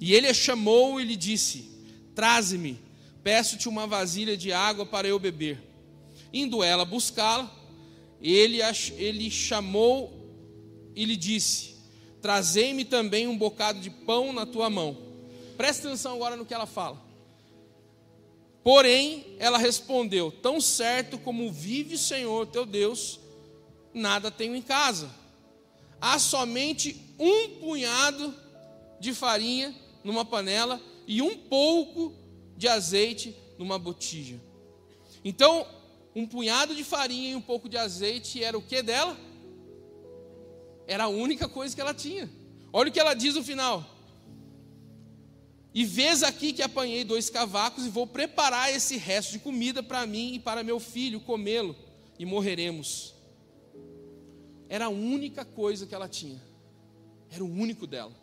[0.00, 1.70] E ele a chamou e lhe disse:
[2.14, 2.78] Traze-me,
[3.22, 5.60] peço-te uma vasilha de água para eu beber.
[6.32, 7.52] Indo ela buscá-la,
[8.20, 8.58] ele,
[8.96, 10.17] ele chamou
[10.98, 11.76] e lhe disse:
[12.20, 14.98] Trazei-me também um bocado de pão na tua mão.
[15.56, 17.00] Presta atenção agora no que ela fala.
[18.64, 23.20] Porém, ela respondeu: Tão certo como vive o Senhor teu Deus,
[23.94, 25.08] nada tenho em casa.
[26.00, 28.34] Há somente um punhado
[28.98, 32.12] de farinha numa panela e um pouco
[32.56, 34.40] de azeite numa botija.
[35.24, 35.64] Então,
[36.12, 39.16] um punhado de farinha e um pouco de azeite era o que dela?
[40.88, 42.28] Era a única coisa que ela tinha.
[42.72, 43.86] Olha o que ela diz no final.
[45.74, 50.06] E vês aqui que apanhei dois cavacos e vou preparar esse resto de comida para
[50.06, 51.76] mim e para meu filho comê-lo
[52.18, 53.14] e morreremos.
[54.66, 56.42] Era a única coisa que ela tinha.
[57.30, 58.16] Era o único dela.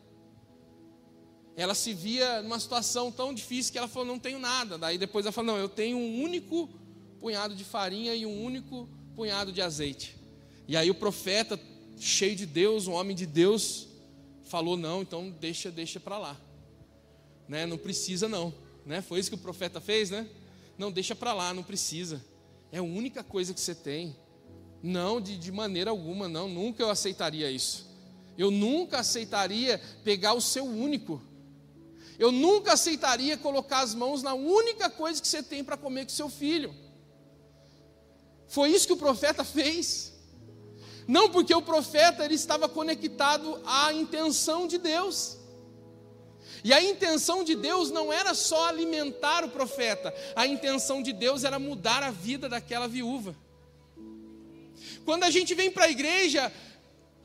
[1.56, 4.78] Ela se via numa situação tão difícil que ela falou: Não tenho nada.
[4.78, 6.67] Daí depois ela falou: Não, eu tenho um único
[7.21, 10.17] punhado de farinha e um único punhado de azeite.
[10.67, 11.60] E aí o profeta,
[11.98, 13.88] cheio de Deus, um homem de Deus,
[14.44, 16.40] falou: Não, então deixa, deixa para lá.
[17.48, 17.66] Né?
[17.66, 18.54] Não precisa, não.
[18.86, 19.02] Né?
[19.02, 20.28] Foi isso que o profeta fez, né?
[20.78, 22.24] Não, deixa para lá, não precisa.
[22.72, 24.16] É a única coisa que você tem.
[24.82, 26.48] Não, de, de maneira alguma, não.
[26.48, 27.90] Nunca eu aceitaria isso.
[28.38, 31.22] Eu nunca aceitaria pegar o seu único.
[32.20, 36.12] Eu nunca aceitaria colocar as mãos na única coisa que você tem para comer com
[36.12, 36.74] seu filho.
[38.48, 40.14] Foi isso que o profeta fez.
[41.08, 45.38] Não porque o profeta ele estava conectado à intenção de Deus.
[46.63, 51.44] E a intenção de Deus não era só alimentar o profeta, a intenção de Deus
[51.44, 53.36] era mudar a vida daquela viúva.
[55.06, 56.52] Quando a gente vem para a igreja,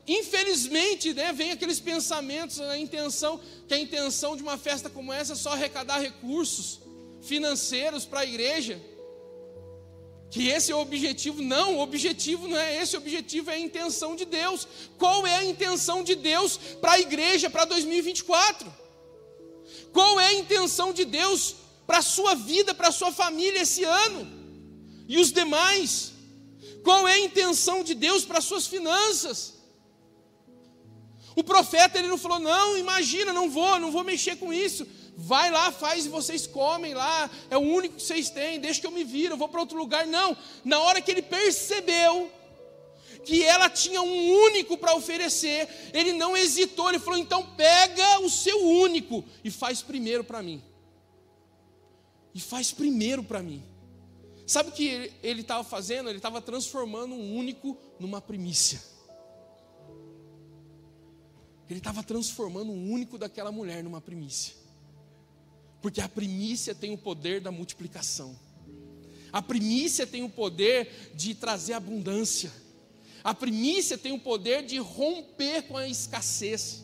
[0.07, 5.33] infelizmente, né, vem aqueles pensamentos, a intenção, que a intenção de uma festa como essa
[5.33, 6.79] é só arrecadar recursos
[7.21, 8.79] financeiros para a igreja.
[10.31, 13.59] Que esse é o objetivo, não, o objetivo não é esse, o objetivo é a
[13.59, 14.65] intenção de Deus.
[14.97, 18.73] Qual é a intenção de Deus para a igreja para 2024?
[19.91, 23.83] Qual é a intenção de Deus para a sua vida, para a sua família esse
[23.83, 24.21] ano?
[25.05, 26.13] E os demais?
[26.81, 29.55] Qual é a intenção de Deus para as suas finanças?
[31.35, 34.87] O profeta ele não falou: "Não, imagina, não vou, não vou mexer com isso.
[35.15, 38.87] Vai lá, faz e vocês comem lá, é o único que vocês têm, deixa que
[38.87, 40.07] eu me viro, eu vou para outro lugar".
[40.07, 40.35] Não.
[40.63, 42.31] Na hora que ele percebeu
[43.23, 48.29] que ela tinha um único para oferecer, ele não hesitou, ele falou: "Então pega o
[48.29, 50.63] seu único e faz primeiro para mim".
[52.33, 53.61] E faz primeiro para mim.
[54.47, 56.09] Sabe o que ele estava fazendo?
[56.09, 58.81] Ele estava transformando um único numa primícia.
[61.69, 64.60] Ele estava transformando um único daquela mulher numa primícia.
[65.81, 68.37] Porque a primícia tem o poder da multiplicação.
[69.31, 72.51] A primícia tem o poder de trazer abundância.
[73.23, 76.83] A primícia tem o poder de romper com a escassez.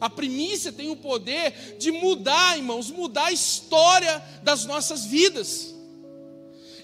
[0.00, 5.74] A primícia tem o poder de mudar, irmãos, mudar a história das nossas vidas.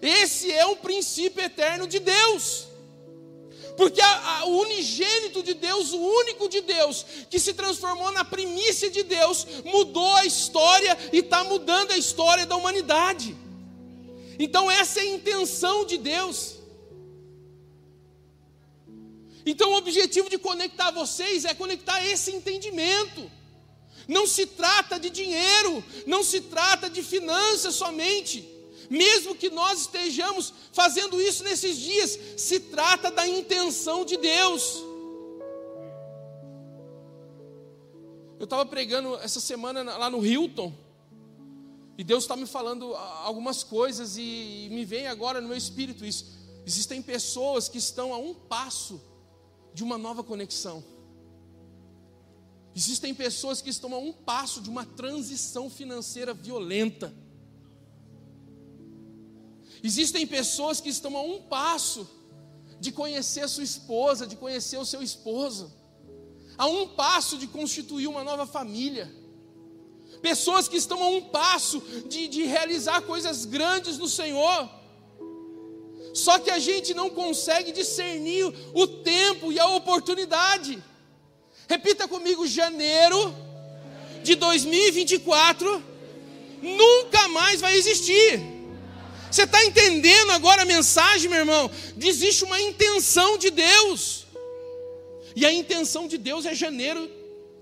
[0.00, 2.66] Esse é um princípio eterno de Deus.
[3.76, 8.24] Porque a, a, o unigênito de Deus, o único de Deus, que se transformou na
[8.24, 13.36] primícia de Deus, mudou a história e está mudando a história da humanidade.
[14.38, 16.56] Então, essa é a intenção de Deus.
[19.44, 23.30] Então, o objetivo de conectar vocês é conectar esse entendimento.
[24.06, 28.48] Não se trata de dinheiro, não se trata de finanças somente
[28.90, 34.82] mesmo que nós estejamos fazendo isso nesses dias, se trata da intenção de Deus.
[38.38, 40.72] Eu estava pregando essa semana lá no Hilton.
[41.96, 46.26] E Deus está me falando algumas coisas e me vem agora no meu espírito isso.
[46.66, 49.00] Existem pessoas que estão a um passo
[49.74, 50.82] de uma nova conexão.
[52.74, 57.14] Existem pessoas que estão a um passo de uma transição financeira violenta.
[59.82, 62.08] Existem pessoas que estão a um passo
[62.78, 65.72] de conhecer a sua esposa, de conhecer o seu esposo,
[66.56, 69.12] a um passo de constituir uma nova família.
[70.20, 74.68] Pessoas que estão a um passo de, de realizar coisas grandes no Senhor.
[76.14, 80.82] Só que a gente não consegue discernir o tempo e a oportunidade.
[81.68, 83.34] Repita comigo: janeiro
[84.22, 85.82] de 2024
[86.62, 88.61] nunca mais vai existir.
[89.32, 91.70] Você está entendendo agora a mensagem, meu irmão?
[91.98, 94.26] Existe uma intenção de Deus,
[95.34, 97.10] e a intenção de Deus é janeiro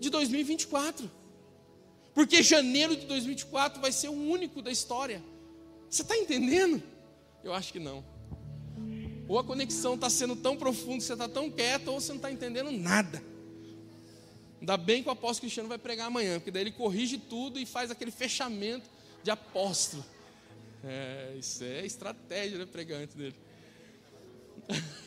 [0.00, 1.08] de 2024,
[2.12, 5.22] porque janeiro de 2024 vai ser o único da história.
[5.88, 6.82] Você está entendendo?
[7.44, 8.04] Eu acho que não.
[9.28, 12.32] Ou a conexão está sendo tão profunda, você está tão quieto, ou você não está
[12.32, 13.22] entendendo nada.
[14.60, 17.64] Ainda bem que o apóstolo Cristiano vai pregar amanhã, porque daí ele corrige tudo e
[17.64, 18.90] faz aquele fechamento
[19.22, 20.04] de apóstolo.
[20.82, 22.66] É, isso é estratégia, né?
[22.66, 23.36] Pregar antes dele.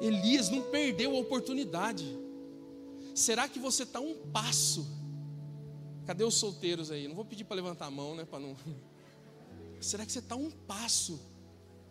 [0.00, 2.06] Elias não perdeu a oportunidade.
[3.14, 4.86] Será que você está um passo?
[6.06, 7.08] Cadê os solteiros aí?
[7.08, 8.24] Não vou pedir para levantar a mão, né?
[8.24, 8.56] Para não.
[9.80, 11.20] Será que você está um passo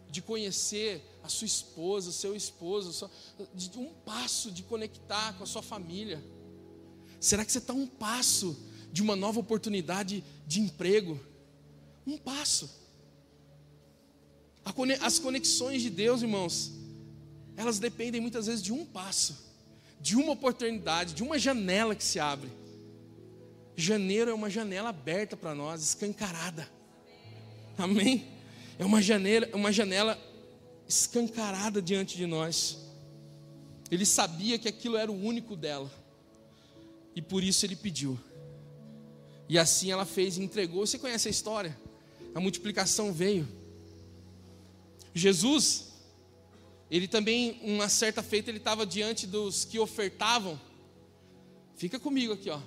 [0.09, 3.09] de conhecer a sua esposa, o seu esposo,
[3.53, 6.23] de um passo de conectar com a sua família?
[7.19, 8.57] Será que você está um passo
[8.91, 11.19] de uma nova oportunidade de emprego?
[12.07, 12.69] Um passo.
[15.01, 16.71] As conexões de Deus, irmãos,
[17.57, 19.37] elas dependem muitas vezes de um passo,
[19.99, 22.49] de uma oportunidade, de uma janela que se abre.
[23.75, 26.67] Janeiro é uma janela aberta para nós, escancarada.
[27.77, 28.25] Amém?
[28.79, 30.17] É uma janela, uma janela
[30.87, 32.77] escancarada diante de nós.
[33.91, 35.91] Ele sabia que aquilo era o único dela.
[37.15, 38.17] E por isso ele pediu.
[39.49, 40.85] E assim ela fez e entregou.
[40.85, 41.77] Você conhece a história?
[42.37, 43.47] A multiplicação veio.
[45.13, 45.87] Jesus,
[46.89, 50.59] ele também, uma certa feita, ele estava diante dos que ofertavam.
[51.75, 52.61] Fica comigo aqui, ó.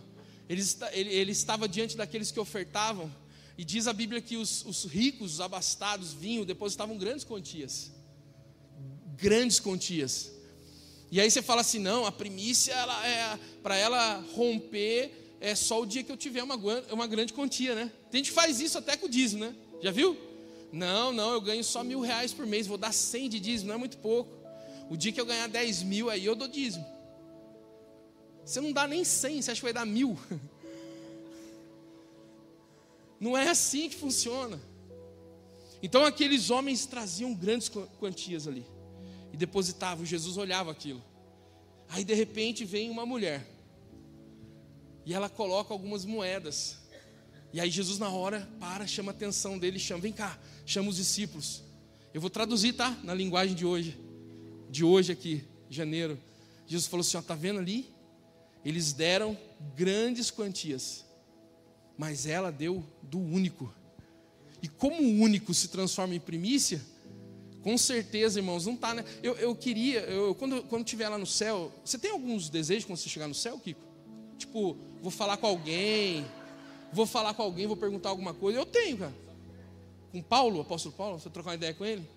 [0.49, 3.11] Ele, ele, ele estava diante daqueles que ofertavam.
[3.57, 7.93] E diz a Bíblia que os, os ricos, os abastados, vinham, depositavam grandes quantias
[9.21, 10.33] grandes quantias.
[11.11, 15.81] E aí você fala assim: não, a primícia, ela é, para ela romper, é só
[15.81, 16.57] o dia que eu tiver uma,
[16.93, 17.91] uma grande quantia, né?
[18.11, 19.55] Tem gente que faz isso até com o dízimo, né?
[19.81, 20.17] Já viu?
[20.71, 23.77] Não, não, eu ganho só mil reais por mês, vou dar cem de dízimo, não
[23.77, 24.31] é muito pouco.
[24.91, 26.85] O dia que eu ganhar dez mil, aí eu dou dízimo.
[28.45, 30.19] Você não dá nem cem, você acha que vai dar mil?
[33.21, 34.59] Não é assim que funciona.
[35.83, 38.65] Então aqueles homens traziam grandes quantias ali
[39.31, 40.07] e depositavam.
[40.07, 41.05] Jesus olhava aquilo.
[41.91, 43.47] Aí de repente vem uma mulher
[45.11, 46.77] e ela coloca algumas moedas.
[47.53, 50.95] E aí Jesus na hora para, chama a atenção dele, chama, vem cá, chama os
[50.95, 51.65] discípulos.
[52.15, 52.97] Eu vou traduzir, tá?
[53.03, 53.99] Na linguagem de hoje,
[54.71, 56.17] de hoje aqui, janeiro.
[56.65, 57.93] Jesus falou assim: ó, tá vendo ali?
[58.65, 59.37] Eles deram
[59.75, 61.05] grandes quantias,
[61.99, 63.75] mas ela deu do único.
[64.63, 66.81] E como o único se transforma em primícia,
[67.63, 69.05] com certeza, irmãos, não está, né?
[69.25, 72.97] Eu, eu queria, eu, quando, quando estiver lá no céu, você tem alguns desejos quando
[72.97, 73.90] você chegar no céu, Kiko?
[74.41, 76.25] Tipo, vou falar com alguém,
[76.93, 78.59] vou falar com alguém, vou perguntar alguma coisa.
[78.59, 79.15] Eu tenho, cara.
[80.11, 82.09] Com Paulo, apóstolo Paulo, você trocar uma ideia com ele?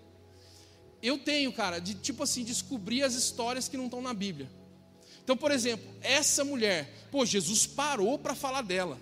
[1.01, 4.49] Eu tenho, cara, de tipo assim, descobrir as histórias que não estão na Bíblia.
[5.21, 8.97] Então, por exemplo, essa mulher, pô, Jesus parou para falar dela.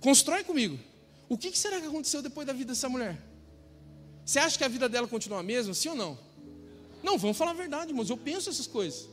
[0.00, 0.76] Constrói comigo.
[1.28, 3.16] O que será que aconteceu depois da vida dessa mulher?
[4.24, 6.18] Você acha que a vida dela continua a mesma, sim ou não?
[7.00, 8.10] Não, vamos falar a verdade, irmãos.
[8.10, 9.08] Eu penso essas coisas.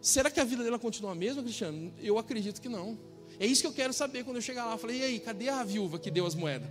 [0.00, 1.92] Será que a vida dela continua a mesma, Cristiano?
[2.00, 2.98] Eu acredito que não.
[3.40, 4.72] É isso que eu quero saber quando eu chegar lá.
[4.72, 6.68] Eu falei, e aí, cadê a viúva que deu as moedas?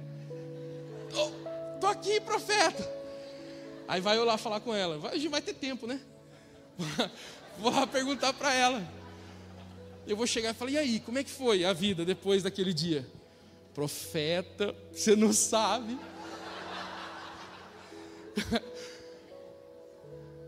[1.10, 1.32] Tô,
[1.80, 2.90] tô aqui, profeta.
[3.88, 4.98] Aí vai eu lá falar com ela.
[4.98, 6.02] Vai, vai ter tempo, né?
[7.58, 8.86] Vou lá perguntar para ela.
[10.06, 12.74] Eu vou chegar e falar, e aí, como é que foi a vida depois daquele
[12.74, 13.06] dia?
[13.74, 16.00] Profeta, você não sabe.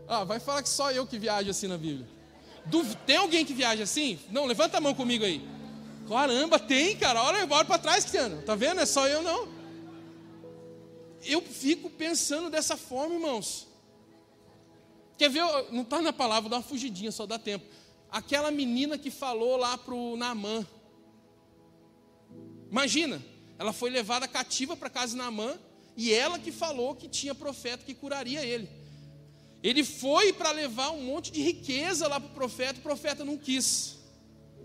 [0.08, 2.06] ah, vai falar que só eu que viajo assim na Bíblia.
[3.06, 4.18] Tem alguém que viaja assim?
[4.30, 5.46] Não, levanta a mão comigo aí.
[6.08, 7.22] Caramba, tem, cara.
[7.22, 8.42] Olha, bora para trás, Cristiano.
[8.42, 8.80] Tá vendo?
[8.80, 9.48] É só eu não.
[11.22, 13.68] Eu fico pensando dessa forma, irmãos.
[15.16, 15.42] Quer ver?
[15.70, 17.66] Não está na palavra, dá uma fugidinha, só dá tempo.
[18.10, 20.66] aquela menina que falou lá para o Naamã.
[22.70, 23.22] Imagina,
[23.58, 25.58] ela foi levada cativa para casa de Naamã
[25.96, 28.79] e ela que falou que tinha profeta que curaria ele.
[29.62, 33.36] Ele foi para levar um monte de riqueza lá para o profeta, o profeta não
[33.36, 33.98] quis.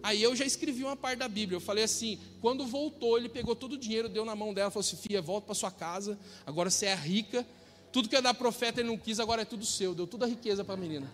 [0.01, 1.57] Aí eu já escrevi uma parte da Bíblia.
[1.57, 4.85] Eu falei assim: quando voltou, ele pegou todo o dinheiro, deu na mão dela, falou
[4.85, 7.45] assim: filha, volta para sua casa, agora você é rica.
[7.91, 9.95] Tudo que é da profeta ele não quis, agora é tudo seu.
[9.95, 11.11] Deu toda a riqueza para a menina.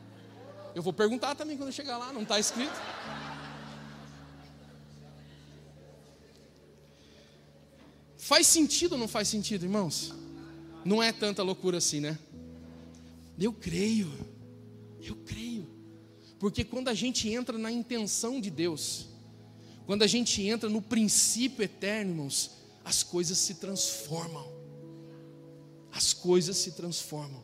[0.76, 2.74] Eu vou perguntar também quando eu chegar lá, não está escrito.
[8.18, 10.14] Faz sentido ou não faz sentido, irmãos?
[10.86, 12.18] Não é tanta loucura assim, né?
[13.42, 14.12] Eu creio,
[15.02, 15.68] eu creio.
[16.40, 19.08] Porque quando a gente entra na intenção de Deus,
[19.88, 22.52] quando a gente entra no princípio eterno, irmãos,
[22.86, 24.48] as coisas se transformam.
[25.92, 27.44] As coisas se transformam.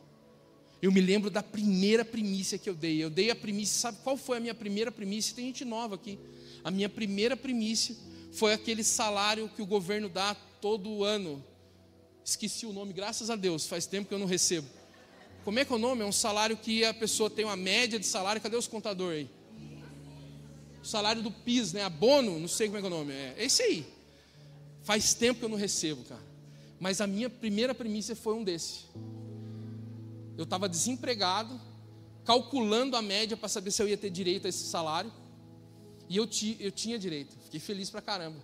[0.80, 3.02] Eu me lembro da primeira primícia que eu dei.
[3.02, 5.34] Eu dei a primícia, sabe qual foi a minha primeira primícia?
[5.34, 6.16] Tem gente nova aqui.
[6.62, 7.96] A minha primeira primícia
[8.30, 11.44] foi aquele salário que o governo dá todo ano.
[12.24, 14.77] Esqueci o nome, graças a Deus, faz tempo que eu não recebo.
[15.48, 16.02] Como é que é o nome?
[16.02, 18.38] É um salário que a pessoa tem uma média de salário.
[18.38, 19.30] Cadê os contadores aí?
[20.82, 21.84] O salário do PIS, né?
[21.84, 23.14] Abono, não sei como é que é o nome.
[23.14, 23.86] É esse aí.
[24.82, 26.20] Faz tempo que eu não recebo, cara.
[26.78, 28.80] Mas a minha primeira primícia foi um desse.
[30.36, 31.58] Eu estava desempregado,
[32.26, 35.10] calculando a média para saber se eu ia ter direito a esse salário.
[36.10, 37.34] E eu, ti, eu tinha direito.
[37.44, 38.36] Fiquei feliz pra caramba.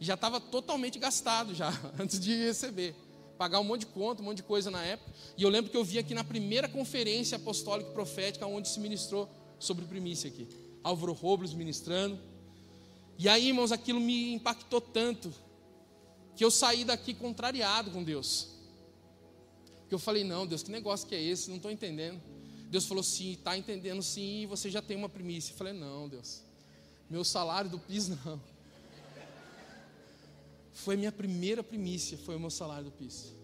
[0.00, 2.94] E já estava totalmente gastado já, antes de receber
[3.38, 5.10] pagar um monte de conta, um monte de coisa na época.
[5.36, 8.80] E eu lembro que eu vi aqui na primeira conferência apostólica e profética, onde se
[8.80, 10.48] ministrou sobre primícia aqui.
[10.82, 12.18] Álvaro Robles ministrando.
[13.16, 15.32] E aí, irmãos, aquilo me impactou tanto,
[16.36, 18.48] que eu saí daqui contrariado com Deus.
[19.88, 21.48] Que eu falei, não, Deus, que negócio que é esse?
[21.48, 22.20] Não estou entendendo.
[22.70, 25.52] Deus falou, sim, está entendendo sim, você já tem uma primícia.
[25.52, 26.42] Eu falei, não, Deus,
[27.08, 28.40] meu salário do PIS não.
[30.84, 33.34] Foi minha primeira primícia, foi o meu salário do PIS.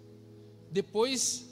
[0.70, 1.46] Depois,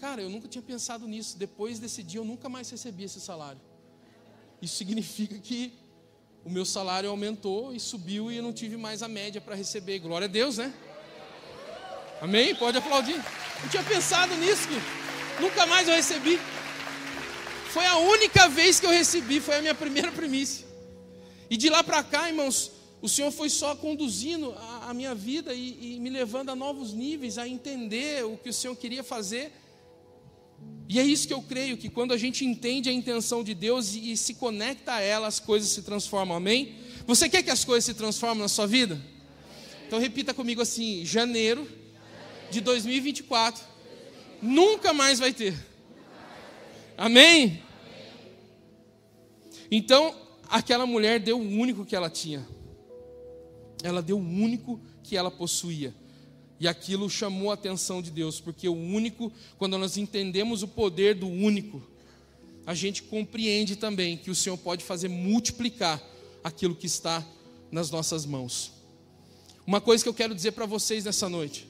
[0.00, 1.36] cara, eu nunca tinha pensado nisso.
[1.36, 3.60] Depois desse dia, eu nunca mais recebi esse salário.
[4.62, 5.74] Isso significa que
[6.44, 9.98] o meu salário aumentou e subiu e eu não tive mais a média para receber.
[9.98, 10.72] Glória a Deus, né?
[12.22, 12.54] Amém?
[12.54, 13.16] Pode aplaudir.
[13.62, 16.40] Não tinha pensado nisso, que nunca mais eu recebi.
[17.70, 20.66] Foi a única vez que eu recebi, foi a minha primeira primícia.
[21.50, 25.54] E de lá para cá, irmãos, o Senhor foi só conduzindo a, a minha vida
[25.54, 29.52] e, e, me levando a novos níveis, a entender o que o Senhor queria fazer.
[30.88, 33.94] E é isso que eu creio, que quando a gente entende a intenção de Deus
[33.94, 36.74] e, e se conecta a ela, as coisas se transformam, amém?
[37.06, 39.00] Você quer que as coisas se transformem na sua vida?
[39.86, 41.68] Então repita comigo assim: janeiro
[42.50, 43.64] de 2024,
[44.42, 45.54] nunca mais vai ter.
[46.96, 47.62] Amém?
[49.70, 50.16] Então,
[50.48, 52.57] aquela mulher deu o único que ela tinha
[53.82, 55.94] ela deu o único que ela possuía.
[56.60, 61.14] E aquilo chamou a atenção de Deus, porque o único, quando nós entendemos o poder
[61.14, 61.82] do único,
[62.66, 66.02] a gente compreende também que o Senhor pode fazer multiplicar
[66.42, 67.24] aquilo que está
[67.70, 68.72] nas nossas mãos.
[69.66, 71.68] Uma coisa que eu quero dizer para vocês nessa noite,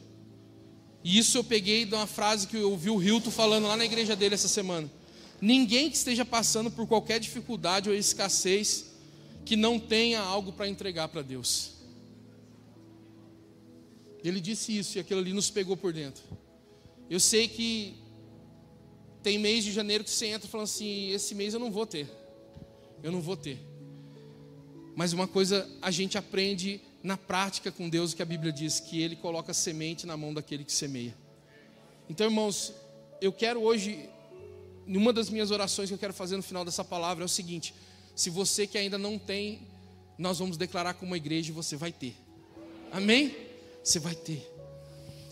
[1.04, 3.84] e isso eu peguei de uma frase que eu ouvi o Hilton falando lá na
[3.84, 4.90] igreja dele essa semana.
[5.40, 8.86] Ninguém que esteja passando por qualquer dificuldade ou escassez
[9.44, 11.77] que não tenha algo para entregar para Deus.
[14.24, 16.22] Ele disse isso e aquilo ali nos pegou por dentro.
[17.08, 17.96] Eu sei que
[19.22, 22.08] tem mês de janeiro que você entra falando assim: esse mês eu não vou ter.
[23.02, 23.58] Eu não vou ter.
[24.96, 29.00] Mas uma coisa a gente aprende na prática com Deus, que a Bíblia diz que
[29.00, 31.14] Ele coloca semente na mão daquele que semeia.
[32.10, 32.72] Então, irmãos,
[33.20, 34.08] eu quero hoje,
[34.86, 37.74] numa das minhas orações que eu quero fazer no final dessa palavra é o seguinte:
[38.16, 39.60] se você que ainda não tem,
[40.18, 42.16] nós vamos declarar como igreja e você vai ter.
[42.90, 43.47] Amém?
[43.88, 44.46] Você vai ter.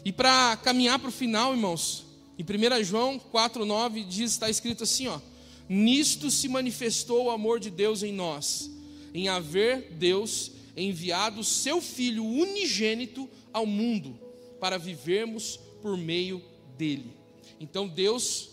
[0.04, 2.06] E para caminhar para o final, irmãos,
[2.38, 5.20] em 1 João 4,9 diz, está escrito assim: ó,
[5.68, 8.70] nisto se manifestou o amor de Deus em nós,
[9.12, 14.18] em haver Deus enviado o seu Filho unigênito ao mundo,
[14.60, 16.42] para vivermos por meio
[16.76, 17.16] dele.
[17.60, 18.50] Então Deus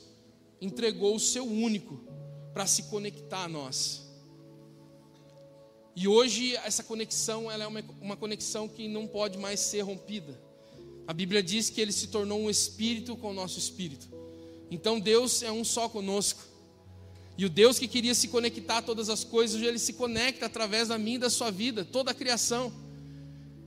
[0.62, 2.00] entregou o seu único
[2.54, 4.03] para se conectar a nós.
[5.96, 10.40] E hoje essa conexão ela é uma, uma conexão que não pode mais ser rompida.
[11.06, 14.08] A Bíblia diz que ele se tornou um espírito com o nosso espírito.
[14.72, 16.42] Então Deus é um só conosco.
[17.38, 20.88] E o Deus que queria se conectar a todas as coisas, ele se conecta através
[20.88, 22.72] da minha e da sua vida, toda a criação.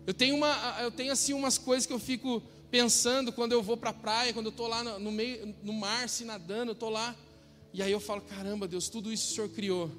[0.06, 3.76] Eu tenho, uma, eu tenho assim umas coisas que eu fico pensando quando eu vou
[3.76, 6.90] para a praia, quando eu estou lá no, meio, no mar, se nadando, eu estou
[6.90, 7.14] lá.
[7.74, 9.90] E aí eu falo, caramba, Deus, tudo isso o Senhor criou.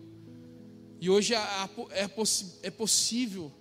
[1.00, 1.40] E hoje é,
[2.64, 3.52] é possível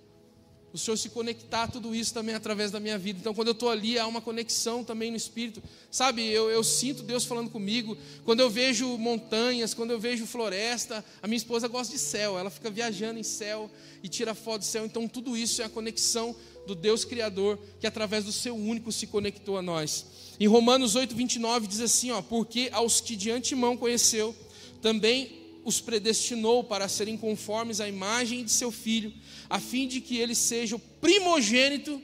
[0.76, 3.18] o Senhor se conectar a tudo isso também através da minha vida.
[3.18, 5.62] Então, quando eu estou ali, há uma conexão também no Espírito.
[5.90, 7.96] Sabe, eu, eu, sinto Deus falando comigo.
[8.26, 12.50] Quando eu vejo montanhas, quando eu vejo floresta, a minha esposa gosta de céu, ela
[12.50, 13.70] fica viajando em céu
[14.02, 14.84] e tira foto do céu.
[14.84, 19.06] Então, tudo isso é a conexão do Deus Criador, que através do seu único se
[19.06, 20.04] conectou a nós.
[20.38, 24.36] Em Romanos 8, 29 diz assim: ó, Porque aos que de antemão conheceu,
[24.82, 29.12] também os predestinou para serem conformes à imagem de seu filho
[29.50, 32.00] a fim de que ele seja o primogênito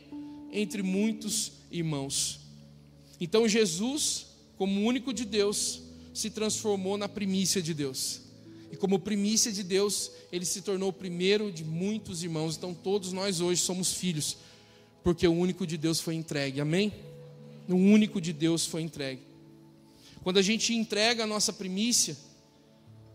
[0.51, 2.41] entre muitos irmãos.
[3.21, 4.27] Então Jesus,
[4.59, 5.81] como único de Deus,
[6.13, 8.23] se transformou na primícia de Deus.
[8.73, 12.57] E como primícia de Deus, ele se tornou o primeiro de muitos irmãos.
[12.57, 14.39] Então todos nós hoje somos filhos,
[15.05, 16.61] porque o único de Deus foi entregue.
[16.61, 16.93] Amém?
[17.69, 19.23] O único de Deus foi entregue.
[20.25, 22.17] Quando a gente entrega a nossa primícia,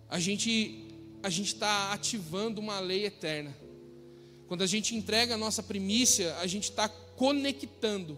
[0.09, 0.83] a gente
[1.23, 3.55] a gente está ativando uma lei eterna.
[4.47, 8.17] Quando a gente entrega a nossa primícia, a gente está conectando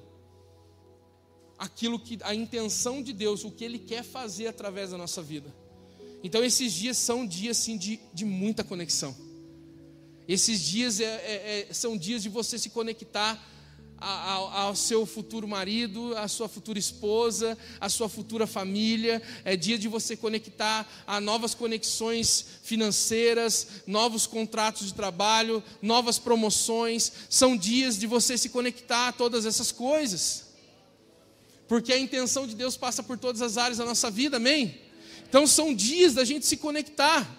[1.58, 5.54] aquilo que a intenção de Deus, o que Ele quer fazer através da nossa vida.
[6.24, 9.16] Então esses dias são dias assim, de, de muita conexão.
[10.28, 13.44] Esses dias é, é, é, são dias de você se conectar
[14.02, 19.22] ao seu futuro marido, à sua futura esposa, à sua futura família.
[19.44, 27.12] É dia de você conectar a novas conexões financeiras, novos contratos de trabalho, novas promoções.
[27.30, 30.46] São dias de você se conectar a todas essas coisas.
[31.68, 34.80] Porque a intenção de Deus passa por todas as áreas da nossa vida, amém?
[35.28, 37.38] Então são dias da gente se conectar.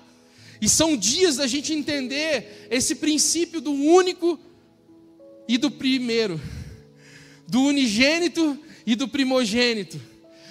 [0.61, 4.39] E são dias da gente entender esse princípio do único
[5.51, 6.41] e do primeiro,
[7.49, 10.01] do unigênito e do primogênito,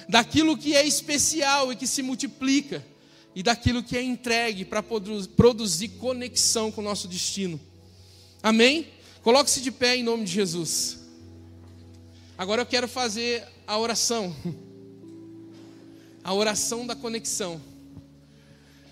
[0.10, 2.86] daquilo que é especial e que se multiplica,
[3.34, 7.58] e daquilo que é entregue para produzir conexão com o nosso destino.
[8.44, 8.90] Amém?
[9.22, 11.00] Coloque-se de pé em nome de Jesus.
[12.38, 14.36] Agora eu quero fazer a oração.
[16.22, 17.62] A oração da conexão.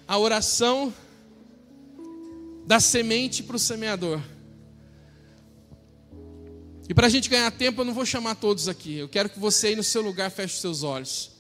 [0.08, 0.94] A oração
[2.66, 4.22] da semente para o semeador.
[6.90, 8.96] E para a gente ganhar tempo, eu não vou chamar todos aqui.
[8.96, 11.32] Eu quero que você aí no seu lugar feche os seus olhos.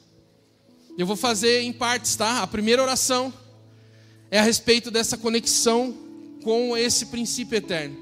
[0.97, 2.41] Eu vou fazer em partes, tá?
[2.41, 3.33] A primeira oração
[4.29, 5.95] é a respeito dessa conexão
[6.43, 7.95] com esse princípio eterno.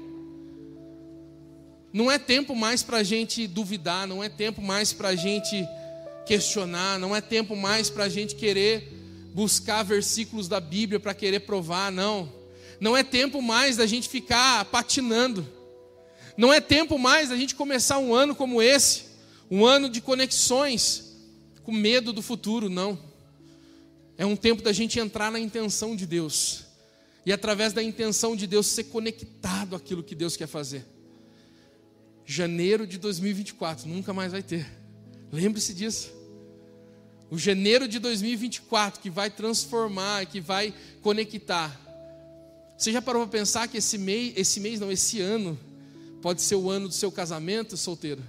[1.92, 5.66] Não é tempo mais para a gente duvidar, não é tempo mais para a gente
[6.26, 8.92] questionar, não é tempo mais para a gente querer
[9.32, 12.32] buscar versículos da Bíblia para querer provar, não.
[12.80, 15.55] Não é tempo mais da gente ficar patinando.
[16.36, 19.04] Não é tempo mais a gente começar um ano como esse,
[19.50, 21.16] um ano de conexões,
[21.62, 22.98] com medo do futuro, não.
[24.18, 26.64] É um tempo da gente entrar na intenção de Deus.
[27.24, 30.86] E através da intenção de Deus ser conectado àquilo que Deus quer fazer.
[32.24, 34.66] Janeiro de 2024, nunca mais vai ter.
[35.32, 36.12] Lembre-se disso.
[37.30, 40.72] O janeiro de 2024 que vai transformar, que vai
[41.02, 41.80] conectar.
[42.78, 45.58] Você já parou para pensar que esse mês, esse mês não, esse ano,
[46.20, 48.22] Pode ser o ano do seu casamento, solteiro.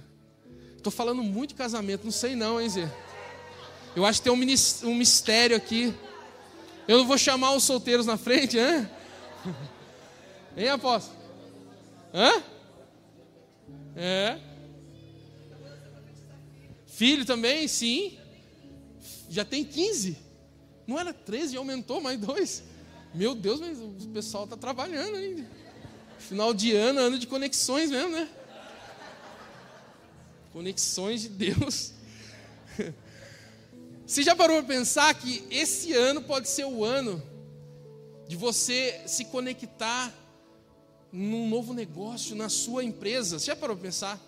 [0.76, 2.90] Estou falando muito de casamento, não sei não, hein, Zé?
[3.96, 4.32] Eu acho que tem
[4.84, 5.92] um mistério aqui.
[6.86, 8.88] Eu não vou chamar os solteiros na frente, hein?
[10.56, 11.18] Hein, apóstolo?
[12.14, 12.42] Hã?
[13.96, 14.38] É.
[16.86, 17.66] Filho também?
[17.68, 18.16] Sim.
[19.28, 20.16] Já tem 15.
[20.86, 22.62] Não era 13, já aumentou mais dois.
[23.12, 25.46] Meu Deus, mas o pessoal está trabalhando ainda.
[26.28, 28.28] Final de ano, ano de conexões mesmo, né?
[30.52, 31.94] Conexões de Deus.
[34.04, 37.22] Você já parou para pensar que esse ano pode ser o ano
[38.26, 40.14] de você se conectar
[41.10, 43.38] num novo negócio, na sua empresa?
[43.38, 44.20] Você já parou para pensar?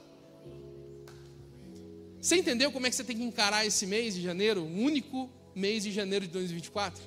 [2.18, 5.30] Você entendeu como é que você tem que encarar esse mês de janeiro, o único
[5.54, 7.02] mês de janeiro de 2024?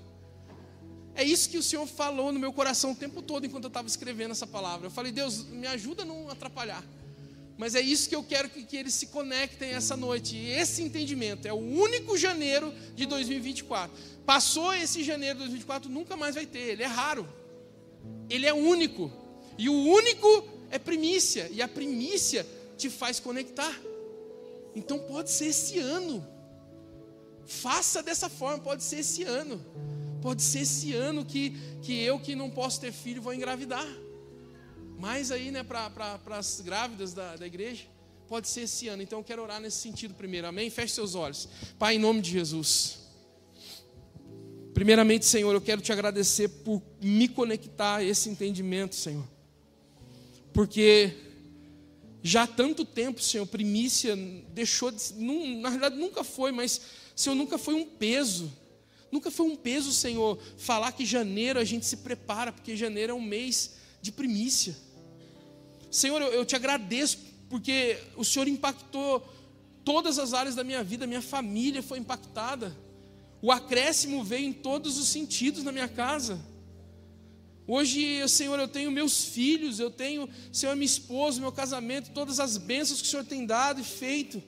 [1.16, 3.88] É isso que o Senhor falou no meu coração o tempo todo enquanto eu estava
[3.88, 4.88] escrevendo essa palavra.
[4.88, 6.84] Eu falei, Deus, me ajuda a não atrapalhar.
[7.56, 10.36] Mas é isso que eu quero que, que eles se conectem essa noite.
[10.36, 13.96] E esse entendimento é o único janeiro de 2024.
[14.26, 16.72] Passou esse janeiro de 2024, nunca mais vai ter.
[16.72, 17.28] Ele é raro.
[18.30, 19.12] Ele é único.
[19.58, 21.48] E o único é primícia.
[21.52, 22.46] E a primícia
[22.76, 23.80] te faz conectar.
[24.76, 26.28] Então pode ser esse ano.
[27.46, 29.64] Faça dessa forma, pode ser esse ano.
[30.24, 31.50] Pode ser esse ano que,
[31.82, 33.86] que eu, que não posso ter filho, vou engravidar.
[34.98, 37.84] Mais aí, né, para pra, as grávidas da, da igreja.
[38.26, 39.04] Pode ser esse ano.
[39.04, 40.48] Então eu quero orar nesse sentido primeiro.
[40.48, 40.70] Amém?
[40.70, 41.50] Feche seus olhos.
[41.78, 43.00] Pai, em nome de Jesus.
[44.74, 49.28] Primeiramente, Senhor, eu quero te agradecer por me conectar a esse entendimento, Senhor.
[50.54, 51.18] Porque
[52.22, 54.16] já há tanto tempo, Senhor, primícia
[54.54, 55.16] deixou de.
[55.16, 56.80] Não, na verdade, nunca foi, mas,
[57.14, 58.63] Senhor, nunca foi um peso.
[59.14, 63.14] Nunca foi um peso, Senhor, falar que janeiro a gente se prepara, porque janeiro é
[63.14, 64.76] um mês de primícia.
[65.92, 69.24] Senhor, eu, eu te agradeço, porque o Senhor impactou
[69.86, 72.76] todas as áreas da minha vida, minha família foi impactada.
[73.40, 76.42] O acréscimo veio em todos os sentidos na minha casa.
[77.68, 82.58] Hoje, Senhor, eu tenho meus filhos, eu tenho, Senhor, minha esposa, meu casamento, todas as
[82.58, 84.42] bênçãos que o Senhor tem dado e feito.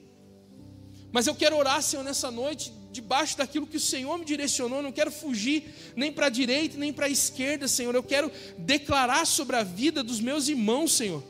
[1.12, 4.82] Mas eu quero orar, Senhor, nessa noite, debaixo daquilo que o Senhor me direcionou.
[4.82, 7.94] Não quero fugir nem para a direita nem para a esquerda, Senhor.
[7.94, 11.22] Eu quero declarar sobre a vida dos meus irmãos, Senhor,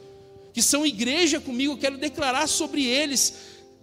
[0.52, 1.74] que são igreja comigo.
[1.74, 3.34] Eu quero declarar sobre eles,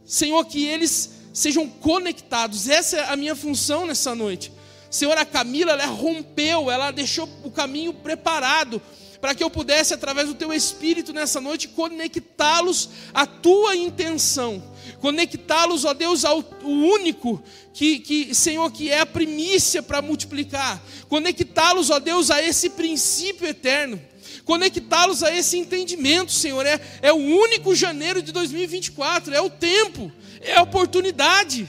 [0.05, 2.67] Senhor, que eles sejam conectados.
[2.69, 4.51] Essa é a minha função nessa noite.
[4.89, 8.81] Senhor, a Camila, ela rompeu, ela deixou o caminho preparado
[9.23, 14.61] para que eu pudesse, através do teu Espírito nessa noite, conectá-los à tua intenção,
[14.99, 17.41] conectá-los, ó Deus, ao único
[17.73, 23.47] que, que, Senhor, que é a primícia para multiplicar, conectá-los, ó Deus, a esse princípio
[23.47, 23.97] eterno
[24.43, 26.65] conectá-los a esse entendimento, Senhor.
[26.65, 30.11] É, é o único janeiro de 2024, é o tempo,
[30.41, 31.65] é a oportunidade.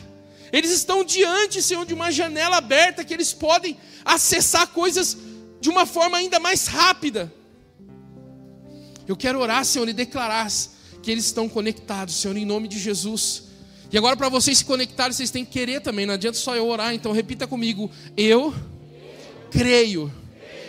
[0.52, 5.16] Eles estão diante, Senhor, de uma janela aberta que eles podem acessar coisas
[5.60, 7.32] de uma forma ainda mais rápida.
[9.06, 10.50] Eu quero orar, Senhor, e declarar
[11.02, 13.44] que eles estão conectados, Senhor, em nome de Jesus.
[13.92, 16.66] E agora, para vocês se conectarem, vocês têm que querer também, não adianta só eu
[16.66, 18.54] orar, então repita comigo: Eu
[19.50, 20.12] creio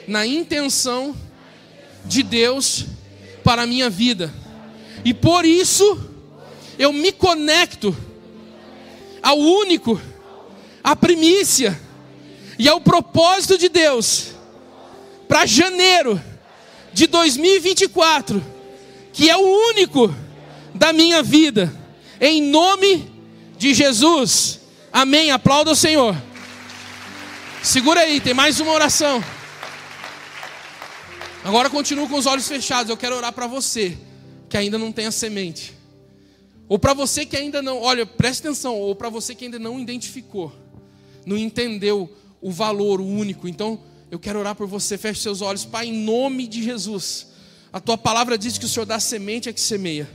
[0.08, 1.16] na intenção
[2.06, 2.86] de Deus
[3.44, 4.34] para a minha vida,
[5.04, 5.98] e por isso
[6.78, 7.96] eu me conecto
[9.24, 10.00] ao único,
[10.84, 11.80] à primícia
[12.60, 14.36] e ao propósito de Deus
[15.28, 16.22] para janeiro
[16.96, 18.42] de 2024,
[19.12, 20.16] que é o único
[20.74, 21.70] da minha vida,
[22.22, 23.12] em nome
[23.58, 24.62] de Jesus.
[24.94, 25.30] Amém.
[25.30, 26.16] Aplauda o Senhor.
[27.62, 29.22] Segura aí, tem mais uma oração.
[31.44, 32.90] Agora continuo com os olhos fechados.
[32.90, 33.98] Eu quero orar para você
[34.48, 35.74] que ainda não tem a semente.
[36.70, 39.82] Ou para você que ainda não, olha, preste atenção, ou para você que ainda não
[39.82, 40.50] identificou,
[41.26, 43.50] não entendeu o valor, o único.
[43.50, 43.82] Então,
[44.12, 47.28] eu quero orar por você, feche seus olhos, Pai, em nome de Jesus.
[47.74, 50.10] A tua palavra diz que o Senhor dá semente a que semeia.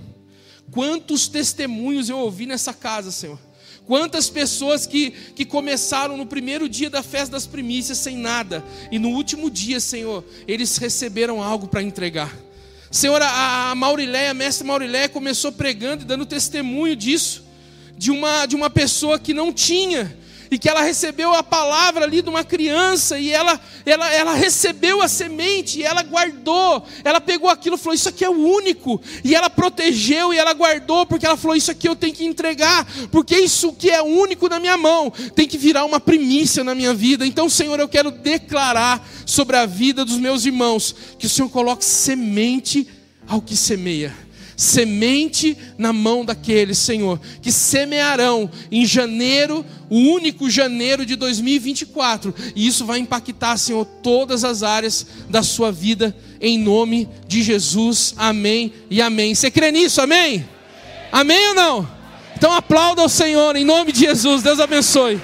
[0.70, 3.38] Quantos testemunhos eu ouvi nessa casa, Senhor.
[3.86, 8.98] Quantas pessoas que, que começaram no primeiro dia da festa das primícias sem nada, e
[8.98, 12.32] no último dia, Senhor, eles receberam algo para entregar.
[12.90, 17.44] Senhor, a, a Maurileia, a mestre Maurileia, começou pregando e dando testemunho disso,
[17.96, 20.16] de uma, de uma pessoa que não tinha,
[20.50, 25.00] e que ela recebeu a palavra ali de uma criança, e ela, ela, ela recebeu
[25.00, 29.00] a semente, e ela guardou, ela pegou aquilo e falou: Isso aqui é o único,
[29.22, 32.86] e ela protegeu e ela guardou, porque ela falou: Isso aqui eu tenho que entregar,
[33.12, 36.92] porque isso que é único na minha mão tem que virar uma primícia na minha
[36.92, 37.24] vida.
[37.24, 41.84] Então, Senhor, eu quero declarar sobre a vida dos meus irmãos que o Senhor coloque
[41.84, 42.88] semente
[43.28, 44.29] ao que semeia
[44.60, 52.66] semente na mão daqueles, Senhor, que semearão em janeiro, o único janeiro de 2024, e
[52.66, 58.70] isso vai impactar, Senhor, todas as áreas da sua vida, em nome de Jesus, amém
[58.90, 59.34] e amém.
[59.34, 60.46] Você crê nisso, amém?
[61.10, 61.88] Amém ou não?
[62.36, 65.18] Então aplauda ao Senhor, em nome de Jesus, Deus abençoe.